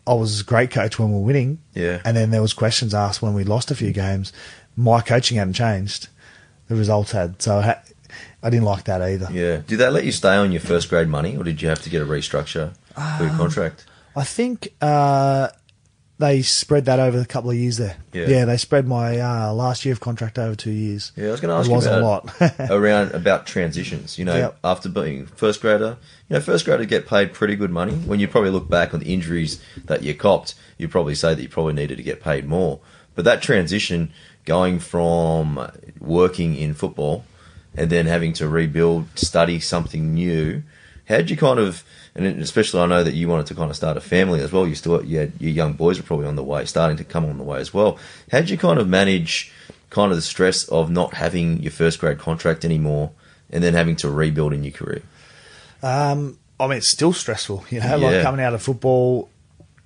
[0.05, 2.01] I was a great coach when we were winning, Yeah.
[2.05, 4.31] and then there was questions asked when we lost a few games.
[4.75, 6.07] My coaching hadn't changed.
[6.67, 7.41] The results had.
[7.41, 7.81] So I, ha-
[8.43, 9.27] I didn't like that either.
[9.31, 9.61] Yeah.
[9.65, 11.89] Did they let you stay on your first grade money, or did you have to
[11.89, 13.85] get a restructure for Um, your contract?
[14.15, 15.49] I think uh,
[16.19, 17.95] they spread that over a couple of years there.
[18.11, 18.45] Yeah.
[18.45, 21.11] they spread my uh, last year of contract over two years.
[21.15, 22.69] Yeah, I was going to It ask you wasn't about a lot.
[22.71, 24.17] around about transitions.
[24.17, 24.59] You know, Yep.
[24.63, 25.97] after being first grader,
[26.27, 27.93] you know, first grader get paid pretty good money.
[27.93, 31.41] When you probably look back on the injuries that you copped, you probably say that
[31.41, 32.79] you probably needed to get paid more.
[33.13, 34.11] But that transition,
[34.45, 37.25] going from working in football
[37.75, 40.63] and then having to rebuild, study something new,
[41.07, 41.83] how'd you kind of,
[42.17, 44.67] and especially I know that you wanted to kind of start a family as well.
[44.67, 47.25] You still, you had, your young boys were probably on the way, starting to come
[47.25, 47.97] on the way as well.
[48.31, 49.51] How'd you kind of manage
[49.89, 53.11] kind of the stress of not having your first grade contract anymore
[53.51, 55.01] and then having to rebuild in your career?
[55.83, 57.65] Um, I mean, it's still stressful.
[57.69, 58.07] You know, Yeah.
[58.07, 59.29] like coming out of football,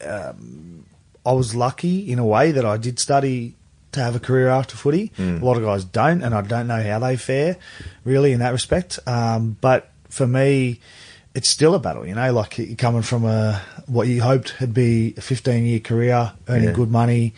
[0.06, 0.86] um,
[1.26, 3.56] I was lucky in a way that I did study
[3.92, 5.12] to have a career after footy.
[5.18, 5.42] Mm.
[5.42, 7.58] A lot of guys don't, and I don't know how they fare
[8.06, 9.00] really in that respect.
[9.06, 10.80] Um, but for me,
[11.34, 12.32] it's still a battle, you know.
[12.34, 16.70] Like you're coming from a what you hoped had be a 15 year career, earning
[16.70, 16.74] Yeah.
[16.74, 17.34] good money.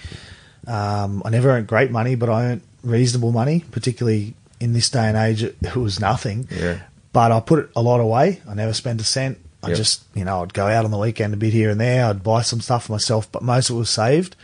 [0.67, 5.07] Um, I never earned great money, but I earned reasonable money, particularly in this day
[5.07, 5.43] and age.
[5.43, 6.47] It, it was nothing.
[6.51, 6.79] Yeah.
[7.11, 8.41] But I put it a lot away.
[8.47, 9.37] I never spent a cent.
[9.61, 9.77] I Yep.
[9.77, 12.05] just, you know, I'd go out on the weekend a bit here and there.
[12.05, 14.35] I'd buy some stuff for myself, but most of it was saved.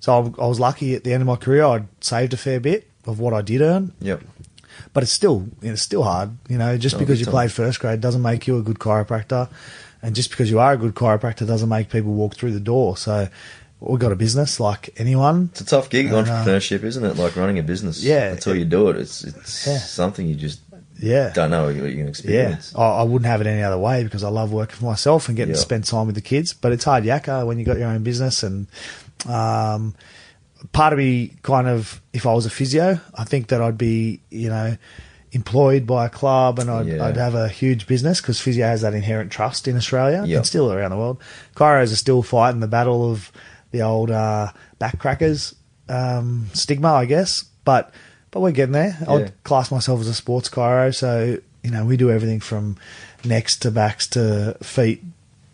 [0.00, 1.64] So I, I was lucky at the end of my career.
[1.64, 4.22] I'd saved a fair bit of what I did earn, Yep.
[4.92, 6.30] But it's still, it's still hard.
[6.48, 9.48] You know, just Oh, because you played first grade doesn't make you a good chiropractor,
[10.02, 12.96] and just because you are a good chiropractor doesn't make people walk through the door.
[12.96, 13.28] So
[13.80, 15.48] we've got a business like anyone.
[15.52, 17.16] It's a tough gig, And, uh, entrepreneurship, isn't it?
[17.16, 18.02] Like running a business.
[18.02, 18.32] Yeah.
[18.32, 19.78] Until you do it, it's it's Yeah.
[19.78, 20.60] something you just
[21.00, 22.72] Yeah, don't know what you can Yeah, experience.
[22.76, 25.36] I, I wouldn't have it any other way because I love working for myself and
[25.36, 25.56] getting Yeah.
[25.56, 26.52] to spend time with the kids.
[26.54, 28.42] But it's hard yakka when you got your own business.
[28.44, 28.68] And
[29.26, 29.94] um,
[30.72, 34.20] part of me, kind of, if I was a physio, I think that I'd be,
[34.30, 34.76] you know,
[35.32, 37.04] employed by a club and I'd, Yeah.
[37.04, 40.38] I'd have a huge business because physio has that inherent trust in Australia Yeah.
[40.38, 41.20] and still around the world.
[41.56, 43.32] Chiros are still fighting the battle of
[43.72, 45.54] the old uh, backcrackers
[45.88, 47.44] um, stigma, I guess.
[47.64, 47.92] But
[48.30, 48.96] but we're getting there.
[49.02, 49.12] Yeah.
[49.12, 52.76] I'd class myself as a sports chiro, so you know we do everything from
[53.24, 55.02] necks to backs to feet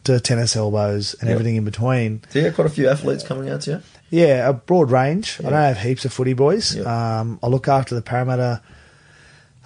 [0.05, 1.35] to tennis elbows and Yep.
[1.35, 2.23] everything in between.
[2.31, 3.83] So you got quite a few athletes coming out to you.
[4.11, 5.39] Yeah, a broad range.
[5.41, 6.75] I don't have heaps of footy boys.
[6.77, 6.87] Yep.
[6.87, 8.61] Um, I look after the Parramatta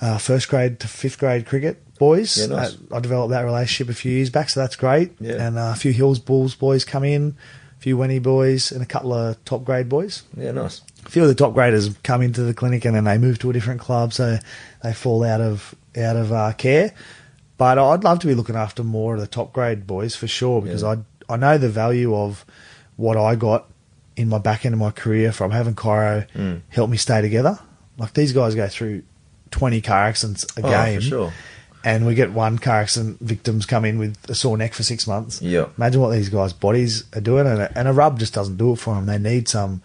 [0.00, 2.36] uh, first grade to fifth grade cricket boys.
[2.38, 2.76] Yeah, nice.
[2.92, 5.12] I, I developed that relationship a few years back, so that's great.
[5.20, 5.34] Yeah.
[5.46, 7.36] And uh, a few Hills Bulls boys come in,
[7.78, 10.24] a few Wenny boys, and a couple of top grade boys.
[10.36, 10.82] Yeah, nice.
[11.06, 13.50] A few of the top graders come into the clinic and then they move to
[13.50, 14.38] a different club, so
[14.82, 16.92] they fall out of out of uh, care.
[17.56, 20.60] But I'd love to be looking after more of the top grade boys for sure
[20.60, 20.96] because Yeah.
[21.28, 22.44] I I know the value of
[22.96, 23.70] what I got
[24.16, 26.60] in my back end of my career from having chiro Mm.
[26.68, 27.58] help me stay together.
[27.98, 29.02] Like these guys go through
[29.50, 31.32] twenty car accidents a Oh, game, for sure.
[31.84, 35.06] and we get one car accident victims come in with a sore neck for six
[35.06, 35.40] months.
[35.42, 35.66] Yeah.
[35.78, 38.72] Imagine what these guys' bodies are doing, and a, and a rub just doesn't do
[38.72, 39.06] it for them.
[39.06, 39.82] They need some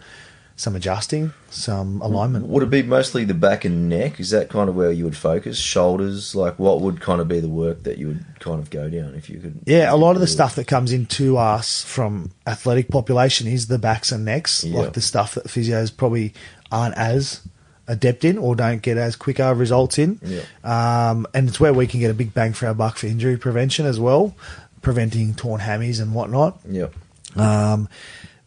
[0.60, 2.46] some adjusting, some alignment.
[2.46, 4.20] Would it be mostly the back and neck?
[4.20, 5.58] Is that kind of where you would focus?
[5.58, 6.34] Shoulders?
[6.34, 9.14] Like, what would kind of be the work that you would kind of go down
[9.14, 9.60] if you could?
[9.64, 13.78] Yeah, a lot of the stuff that comes into us from athletic population is the
[13.78, 14.80] backs and necks, Yeah.
[14.80, 16.34] like the stuff that physios probably
[16.70, 17.40] aren't as
[17.88, 20.20] adept in or don't get as quicker results in.
[20.22, 20.42] Yeah.
[20.62, 23.38] Um, and it's where we can get a big bang for our buck for injury
[23.38, 24.34] prevention as well,
[24.82, 26.60] preventing torn hammies and whatnot.
[26.68, 26.94] Yep.
[27.36, 27.88] Um,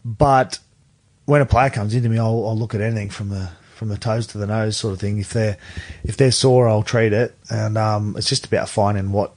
[0.06, 0.60] but
[1.26, 3.98] when a player comes into me, I'll, I'll look at anything from the from the
[3.98, 5.20] toes to the nose, sort of thing.
[5.20, 5.58] If they're
[6.04, 9.34] if they're sore, I'll treat it, and um, it's just about finding what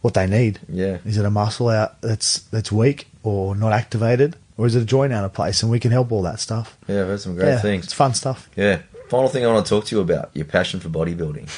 [0.00, 0.60] what they need.
[0.68, 0.98] Yeah.
[1.06, 4.86] Is it a muscle out that's that's weak or not activated, or is it a
[4.86, 5.62] joint out of place?
[5.62, 6.76] And we can help all that stuff.
[6.86, 7.84] Yeah, I've heard some great yeah, things.
[7.84, 8.50] It's fun stuff.
[8.54, 8.82] Yeah.
[9.08, 11.48] Final thing I want to talk to you about your passion for bodybuilding.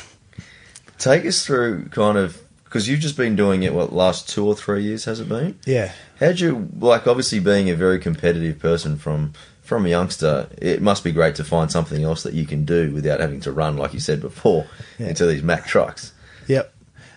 [0.98, 4.54] Take us through kind of because you've just been doing it what last two or
[4.54, 5.58] three years has it been?
[5.64, 5.92] Yeah.
[6.20, 7.06] How'd you like?
[7.06, 9.32] Obviously, being a very competitive person from
[9.66, 12.90] from a youngster, it must be great to find something else that you can do
[12.92, 14.66] without having to run, like you said before,
[14.98, 15.08] Yeah.
[15.08, 16.12] into these Mack trucks.
[16.46, 16.72] Yep.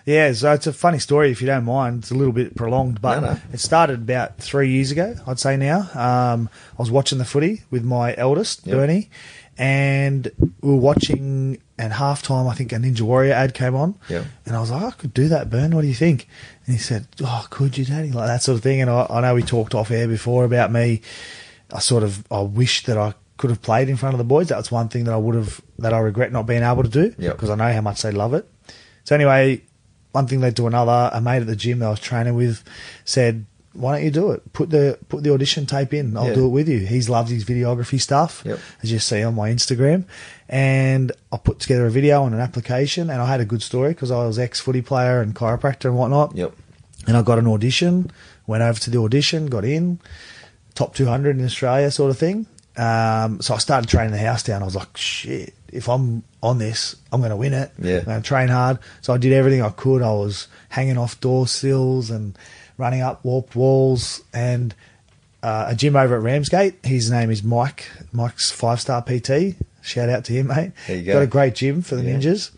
[0.06, 2.00] Yeah, so it's a funny story if you don't mind.
[2.00, 3.40] It's a little bit prolonged, but No, no.
[3.52, 5.88] it started about three years ago, I'd say now.
[5.94, 6.48] Um,
[6.78, 8.76] I was watching the footy with my eldest, Yep.
[8.76, 9.10] Bernie,
[9.58, 10.30] and
[10.62, 13.94] we were watching, and half time, I think a Ninja Warrior ad came on.
[14.08, 14.24] Yep.
[14.46, 15.74] And I was like, I could do that, Bern.
[15.76, 16.26] What do you think?
[16.66, 18.10] And he said, Oh, could you, Daddy?
[18.10, 18.80] Like that sort of thing.
[18.80, 21.02] And I, I know we talked off air before about me.
[21.72, 24.48] I sort of, I wish that I could have played in front of the boys.
[24.48, 26.88] That was one thing that I would have, that I regret not being able to
[26.88, 27.36] do Yep.
[27.36, 28.46] because I know how much they love it.
[29.04, 29.62] So anyway,
[30.12, 31.10] one thing led to another.
[31.12, 32.62] A mate at the gym that I was training with
[33.04, 34.52] said, "Why don't you do it?
[34.52, 36.16] Put the put the audition tape in.
[36.16, 36.34] I'll Yeah.
[36.34, 38.58] do it with you." He's loved his videography stuff, Yep.
[38.82, 40.04] as you see on my Instagram.
[40.48, 43.90] And I put together a video and an application, and I had a good story
[43.90, 46.36] because I was ex footy player and chiropractor and whatnot.
[46.36, 46.52] Yep.
[47.06, 48.10] And I got an audition,
[48.46, 49.98] went over to the audition, got in,
[50.74, 52.46] top 200 in Australia, sort of thing.
[52.76, 54.62] Um, so I started training the house down.
[54.62, 57.72] I was like, shit, if I'm on this, I'm going to win it.
[57.78, 57.98] Yeah.
[57.98, 58.78] I'm going to train hard.
[59.02, 60.02] So I did everything I could.
[60.02, 62.38] I was hanging off door sills and
[62.78, 64.74] running up warped walls and
[65.42, 66.76] uh, a gym over at Ramsgate.
[66.84, 67.90] His name is Mike.
[68.12, 69.56] Mike's five star PT.
[69.82, 70.72] Shout out to him, mate.
[70.86, 71.12] There you go.
[71.14, 72.16] Got a great gym for the Yeah.
[72.16, 72.50] ninjas.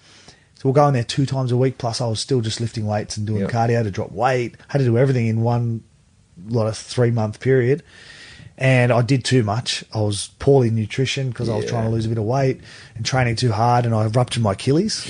[0.56, 1.78] So we'll go in there two times a week.
[1.78, 3.50] Plus, I was still just lifting weights and doing Yep.
[3.50, 4.56] cardio to drop weight.
[4.68, 5.82] Had to do everything in one
[6.48, 7.82] lot of three month period.
[8.58, 9.82] And I did too much.
[9.94, 11.70] I was poorly nutrition because I was Yeah.
[11.70, 12.60] trying to lose a bit of weight
[12.96, 15.04] and training too hard, and I ruptured my Achilles.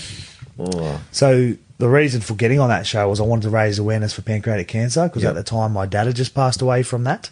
[0.58, 4.12] Oh, So the reason for getting on that show was I wanted to raise awareness
[4.12, 5.30] for pancreatic cancer because Yep.
[5.30, 7.30] at the time my dad had just passed away from that,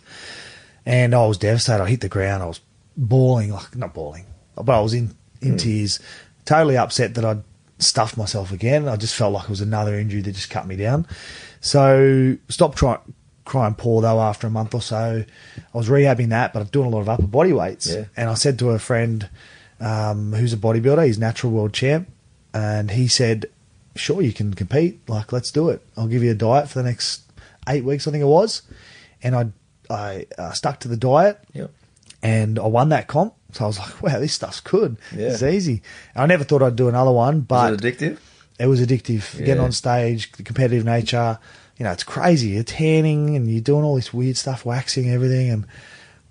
[0.85, 1.83] and I was devastated.
[1.83, 2.43] I hit the ground.
[2.43, 2.61] I was
[2.97, 4.25] bawling, like not bawling,
[4.57, 5.57] but I was in in hmm.
[5.57, 6.01] tears,
[6.45, 7.43] totally upset that I'd
[7.79, 8.89] stuffed myself again.
[8.89, 11.07] I just felt like it was another injury that just cut me down.
[11.63, 12.99] So stopped trying
[13.51, 15.25] crying poor though after a month or so.
[15.75, 17.87] I was rehabbing that, but I'm doing a lot of upper body weights.
[17.93, 18.05] Yeah.
[18.17, 19.29] And I said to a friend
[19.81, 22.09] um, who's a bodybuilder, he's natural world champ,
[22.55, 23.47] and he said,
[23.97, 25.01] "Sure, you can compete.
[25.09, 25.83] Like, let's do it.
[25.97, 27.23] I'll give you a diet for the next
[27.69, 28.63] eight weeks, I think it was."
[29.23, 29.47] And I
[29.91, 31.71] I uh, stuck to the diet Yep.
[32.23, 33.35] and I won that comp.
[33.53, 34.97] So I was like, wow, this stuff's good.
[35.17, 35.31] Yeah.
[35.33, 35.83] It's easy.
[36.15, 38.19] And I never thought I'd do another one, but Was it addictive?
[38.61, 39.37] it was addictive.
[39.39, 39.47] Yeah.
[39.47, 41.39] Getting on stage, the competitive nature,
[41.81, 42.49] you know, it's crazy.
[42.49, 45.49] You're tanning and you're doing all this weird stuff, waxing everything.
[45.49, 45.67] And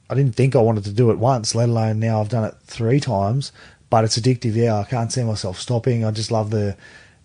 [0.07, 2.53] I didn't think I wanted to do it once, let alone now I've done it
[2.65, 3.51] three times.
[3.89, 4.53] But it's addictive.
[4.53, 6.05] Yeah, I can't see myself stopping.
[6.05, 6.77] I just love the,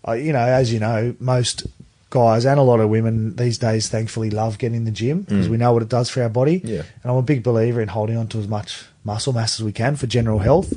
[0.03, 1.67] I you know, as you know, most
[2.09, 5.47] guys and a lot of women these days thankfully love getting in the gym because
[5.47, 6.61] we know what it does for our body.
[6.63, 6.81] Yeah.
[7.03, 9.71] And I'm a big believer in holding on to as much muscle mass as we
[9.71, 10.73] can for general health.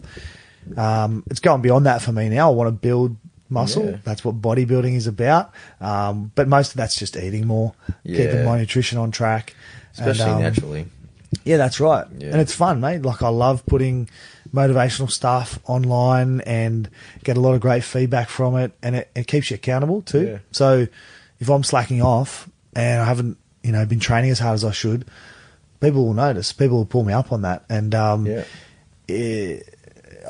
[0.76, 2.51] Um, it's going beyond that for me now.
[2.51, 3.16] I want to build
[3.49, 3.84] muscle.
[3.90, 3.96] Yeah.
[4.05, 5.53] That's what bodybuilding is about.
[5.80, 7.74] Um, but most of that's just eating more,
[8.05, 8.16] Yeah.
[8.24, 9.55] keeping my nutrition on track.
[9.96, 10.86] And, Especially um, naturally.
[11.44, 12.07] Yeah, that's right.
[12.18, 12.28] Yeah.
[12.28, 13.03] And it's fun, mate.
[13.03, 14.09] Like I love putting
[14.55, 16.88] motivational stuff online and
[17.22, 20.40] get a lot of great feedback from it, and it, it keeps you accountable too.
[20.53, 20.86] So
[21.38, 24.70] if I'm slacking off and I haven't, you know, been training as hard as I
[24.70, 25.05] should,
[25.80, 26.53] people will notice.
[26.53, 28.44] People will pull me up on that, and um, Yeah.
[29.11, 29.61] eh,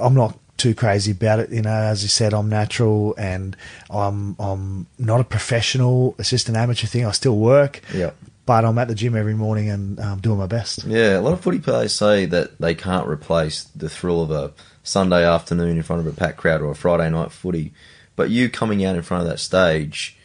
[0.01, 1.51] I'm not too crazy about it.
[1.51, 3.57] You know, as you said, I'm natural and
[3.89, 6.15] I'm I'm not a professional.
[6.19, 7.07] It's just an amateur thing.
[7.07, 8.11] I still work, Yeah.
[8.45, 10.85] but I'm at the gym every morning and um, doing my best.
[10.85, 14.53] Yeah, a lot of footy players say that they can't replace the thrill of a
[14.83, 17.73] Sunday afternoon in front of a packed crowd or a Friday night footy.
[18.17, 20.17] But you coming out in front of that stage,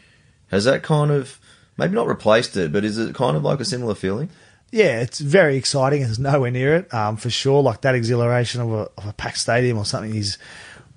[0.49, 1.39] has that kind of
[1.77, 4.29] maybe not replaced it, but is it kind of like a similar feeling?
[4.73, 6.01] Yeah, it's very exciting.
[6.01, 7.61] It's nowhere near it, um, for sure.
[7.61, 10.37] Like that exhilaration of a, of a packed stadium or something is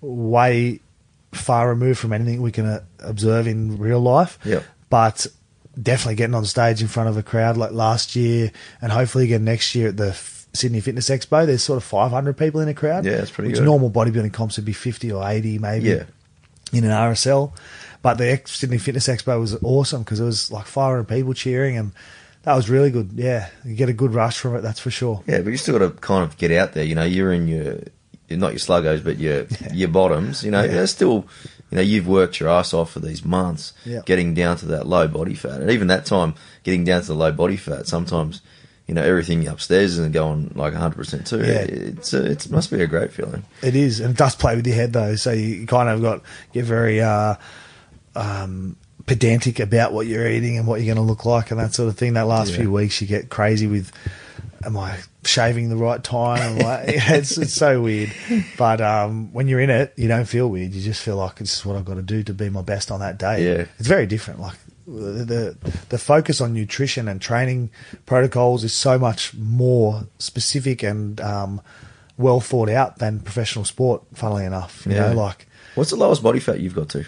[0.00, 0.80] way
[1.32, 4.38] far removed from anything we can uh, observe in real life.
[4.44, 4.64] Yep.
[4.88, 5.26] But
[5.80, 8.50] definitely getting on stage in front of a crowd like last year,
[8.80, 11.44] and hopefully again next year at the F- Sydney Fitness Expo.
[11.44, 13.04] There's sort of 500 people in a crowd.
[13.04, 13.66] Yeah, that's pretty which good.
[13.66, 16.04] normal bodybuilding comps would be 50 or 80 maybe Yeah.
[16.72, 17.52] in an RSL.
[18.00, 21.92] But the Sydney Fitness Expo was awesome because it was like 500 people cheering, and
[22.46, 23.10] that was really good.
[23.14, 25.22] Yeah, you get a good rush from it, that's for sure.
[25.26, 26.84] Yeah, but you still got to kind of get out there.
[26.84, 27.80] You know, you're in your
[28.30, 30.42] not your sluggos, but your your bottoms.
[30.42, 30.72] You know, Yeah.
[30.72, 31.26] they're still.
[31.70, 34.00] You know, you've worked your ass off for these months, Yeah.
[34.06, 37.14] getting down to that low body fat, and even that time, getting down to the
[37.16, 37.88] low body fat.
[37.88, 38.40] Sometimes,
[38.86, 41.40] you know, everything upstairs isn't going like 100 percent too.
[41.40, 41.62] Yeah.
[41.66, 43.42] It's a, it must be a great feeling.
[43.64, 45.16] It is, and it does play with your head though.
[45.16, 46.22] So you kind of got
[46.52, 47.34] get very uh,
[48.14, 48.76] um,
[49.06, 51.88] pedantic about what you're eating and what you're going to look like and that sort
[51.88, 52.14] of thing.
[52.14, 52.58] That last Yeah.
[52.58, 53.92] few weeks, you get crazy with,
[54.64, 56.60] am I shaving the right time?
[56.64, 58.12] I, it's it's so weird.
[58.58, 60.72] But um, when you're in it, you don't feel weird.
[60.72, 62.90] You just feel like this is what I've got to do to be my best
[62.90, 63.44] on that day.
[63.44, 63.64] Yeah.
[63.78, 64.40] it's very different.
[64.40, 65.24] Like the
[65.62, 67.70] the, the focus on nutrition and training
[68.06, 71.60] protocols is so much more specific and um,
[72.18, 74.02] well thought out than professional sport.
[74.14, 75.08] Funnily enough, you Yeah.
[75.10, 75.45] know, like
[75.76, 77.04] What's the lowest body fat you've got to?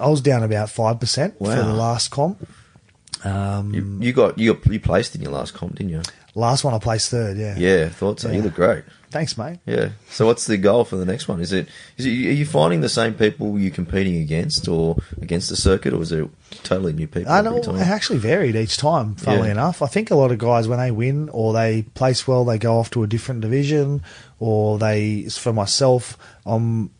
[0.00, 2.46] I was down about five percent for the last comp.
[3.24, 6.02] Um, You, you got you got you placed in your last comp, didn't you?
[6.34, 7.38] last one I placed third.
[7.38, 7.54] Yeah.
[7.56, 8.30] Yeah, thought so.
[8.30, 8.84] You look great.
[9.10, 9.58] Thanks, mate.
[9.64, 9.90] Yeah.
[10.10, 11.40] So what's the goal for the next one?
[11.40, 15.48] Is it is it, are you finding the same people you're competing against, or against
[15.48, 16.28] the circuit, or is it
[16.62, 17.32] totally new people?
[17.32, 19.14] I know it actually varied each time.
[19.14, 19.52] Funnily Yeah.
[19.52, 22.58] enough, I think a lot of guys when they win or they place well, they
[22.58, 24.02] go off to a different division,
[24.38, 25.22] or they.
[25.30, 26.90] For myself, I'm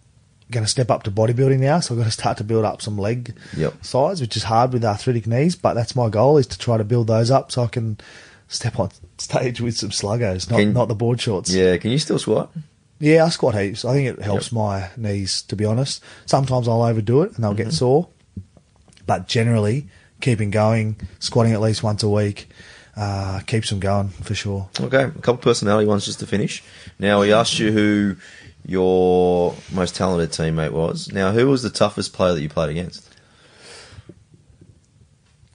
[0.50, 2.80] going to step up to bodybuilding now, so I've got to start to build up
[2.80, 3.84] some leg Yep.
[3.84, 5.56] size, which is hard with arthritic knees.
[5.56, 7.98] But that's my goal is to try to build those up so I can
[8.48, 11.52] step on stage with some sluggos, not Can- not the board shorts.
[11.52, 11.76] Yeah.
[11.78, 12.52] Can you still squat?
[12.98, 13.84] Yeah, I squat heaps.
[13.84, 14.52] I think it helps Yep.
[14.52, 16.02] my knees, to be honest.
[16.26, 17.64] Sometimes I'll overdo it and they'll Mm-hmm.
[17.64, 18.08] get sore.
[19.06, 19.88] But generally,
[20.20, 22.48] keeping going, squatting at least once a week,
[22.96, 24.68] uh, keeps them going for sure.
[24.80, 25.02] Okay.
[25.02, 26.62] A couple personality ones just to finish.
[26.98, 28.16] Now we asked you who
[28.66, 31.12] your most talented teammate was.
[31.12, 33.08] Now who was the toughest player that you played against?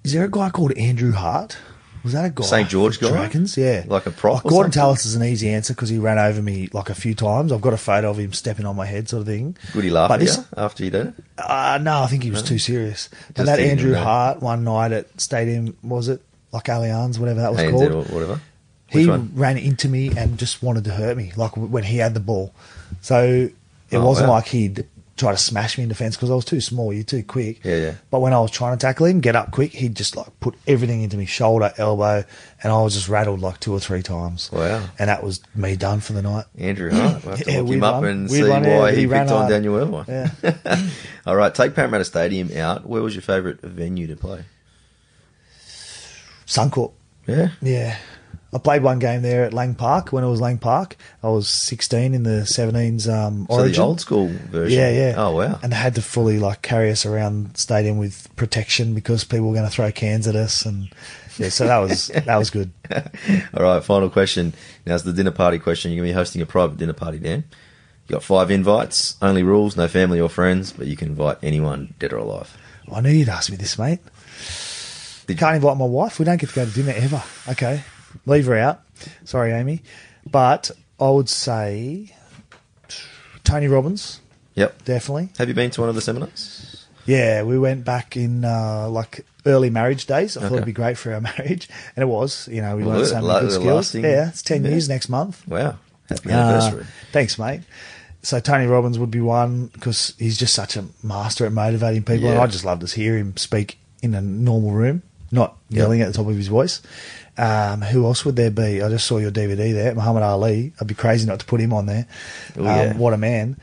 [0.03, 1.57] Is there a guy called Andrew Hart?
[2.03, 2.43] Was that a guy?
[2.43, 2.68] St.
[2.70, 3.09] George guy?
[3.09, 3.84] Dragons, yeah.
[3.86, 4.72] Like a prop Like Gorden?
[4.74, 7.51] Tallis is an easy answer because he ran over me like a few times.
[7.51, 9.55] I've got a photo of him stepping on my head, sort of thing.
[9.76, 11.14] Would he laugh But at this- you after you did it?
[11.38, 13.09] Uh, no, I think he was too serious.
[13.28, 13.93] Just and that Andrew.
[13.93, 18.09] Hart one night at Stadium, was it like Allianz, whatever that was ANZ called?
[18.09, 18.41] whatever.
[18.91, 19.32] Which he one?
[19.36, 22.53] ran into me and just wanted to hurt me, like when he had the ball.
[23.02, 23.49] So
[23.89, 24.36] it Oh, wasn't wow.
[24.36, 24.88] like he'd
[25.18, 26.91] try to smash me in defence because I was too small.
[26.91, 27.64] You're too quick.
[27.64, 27.93] Yeah, yeah.
[28.10, 30.56] But when I was trying to tackle him, get up quick, he'd just like put
[30.66, 32.24] everything into me, shoulder, elbow,
[32.64, 34.49] and I was just rattled like two or three times.
[34.52, 34.84] Wow.
[34.97, 36.45] And that was me done for the night.
[36.58, 37.24] Andrew Hart.
[37.24, 38.06] We'll have to Yeah, look him up one.
[38.06, 39.49] and Weird see yeah, why he he picked on.
[39.49, 40.06] Daniel.
[40.08, 40.32] Yeah.
[41.28, 42.88] All right, take Parramatta Stadium out.
[42.88, 44.43] Where was your favourite venue to play?
[46.47, 46.93] Suncorp.
[47.28, 47.49] Yeah.
[47.62, 47.97] Yeah.
[48.54, 50.97] I played one game there at Lang Park when it was Lang Park.
[51.24, 53.72] I was 16 in the 17s um, So Origin.
[53.74, 54.78] the old school version.
[54.78, 55.14] Yeah, yeah.
[55.18, 55.58] Oh wow.
[55.64, 59.54] And they had to fully like carry us around stadium with protection because people were
[59.54, 60.89] going to throw cans at us, and
[61.38, 62.72] yeah, so that was that was good.
[63.54, 64.54] All right, final question.
[64.86, 65.91] Now it's the dinner party question.
[65.91, 67.45] You're going to be hosting a private dinner party, Dan.
[68.10, 69.16] You got five invites.
[69.22, 72.58] Only rules: no family or friends, but you can invite anyone, dead or alive.
[72.93, 73.99] I knew you'd ask me this, mate.
[75.28, 76.20] Did- Can't invite my wife.
[76.20, 77.24] We don't get to go to dinner ever.
[77.47, 77.84] Okay,
[78.26, 78.82] leave her out.
[79.26, 79.82] Sorry, Amy,
[80.30, 82.14] but I would say
[83.43, 84.20] Tony Robbins
[84.55, 84.84] Yep.
[84.86, 85.30] definitely.
[85.38, 86.86] Have you been to one of the seminars?
[87.05, 90.38] Yeah, we went back in uh, like early marriage days.
[90.38, 92.47] I thought it'd be great for our marriage, and it was.
[92.47, 93.66] You know, we Well, learned so many good skills.
[93.66, 94.72] lasting- Yeah, it's ten Yeah.
[94.72, 95.47] years next month.
[95.47, 95.78] Wow.
[96.09, 96.86] Happy Uh, anniversary.
[97.12, 97.62] thanks, mate.
[98.24, 102.30] So Tony Robbins would be one because he's just such a master at motivating people,
[102.30, 105.01] and I just love to hear him speak in a normal room,
[105.32, 106.82] not yelling at the top of his voice.
[107.38, 108.82] Um, who else would there be?
[108.82, 110.73] I just saw your DVD there, Muhammad Ali.
[110.79, 112.05] I'd be crazy not to put him on there.
[112.57, 112.93] Oh, um, yeah.
[112.97, 113.57] What a man!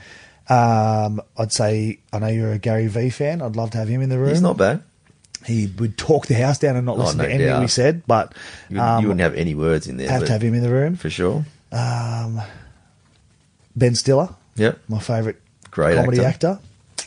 [0.48, 3.42] Um, I'd say I know you're a Gary V fan.
[3.42, 4.30] I'd love to have him in the room.
[4.30, 4.82] He's not bad.
[5.46, 7.60] He would talk the house down and not Oh, listen no to anything doubt.
[7.60, 8.34] we said, but
[8.68, 10.10] You, um, you wouldn't have any words in there.
[10.10, 10.96] have to have him in the room.
[10.96, 11.44] for sure.
[11.70, 12.40] Um,
[13.76, 14.78] ben Stiller, Yep.
[14.88, 15.36] my favourite
[15.70, 16.58] Great comedy actor.
[16.96, 17.06] actor.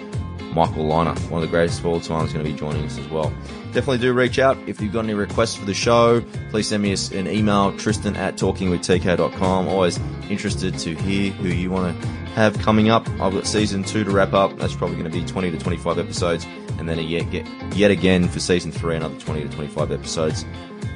[0.57, 2.97] Michael Lynagh, one of the greatest of all time, is going to be joining us
[2.99, 3.31] as well.
[3.67, 6.23] Definitely do reach out if you've got any requests for the show.
[6.49, 9.69] Please send me an email, Tristan at talkingwithtk.com.
[9.69, 10.01] Always
[10.31, 13.07] interested to hear who you want to have coming up.
[13.21, 14.57] I've got season two to wrap up.
[14.57, 16.47] That's probably going to be 20 to 25 episodes.
[16.79, 17.31] And then yet,
[17.77, 20.47] yet again for season three, another 20 to 25 episodes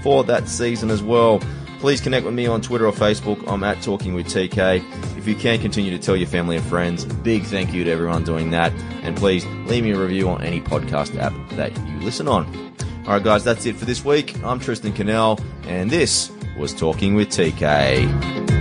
[0.02, 1.38] for that season as well.
[1.80, 3.42] Please connect with me on Twitter or Facebook.
[3.50, 4.84] I'm at Talking with TK.
[5.16, 8.22] If you can continue to tell your family and friends, big thank you to everyone
[8.22, 8.70] doing that.
[9.02, 12.44] And please leave me a review on any podcast app that you listen on.
[13.06, 14.36] All right, guys, that's it for this week.
[14.44, 18.59] I'm Tristan Cannell, and this was Talking with TK.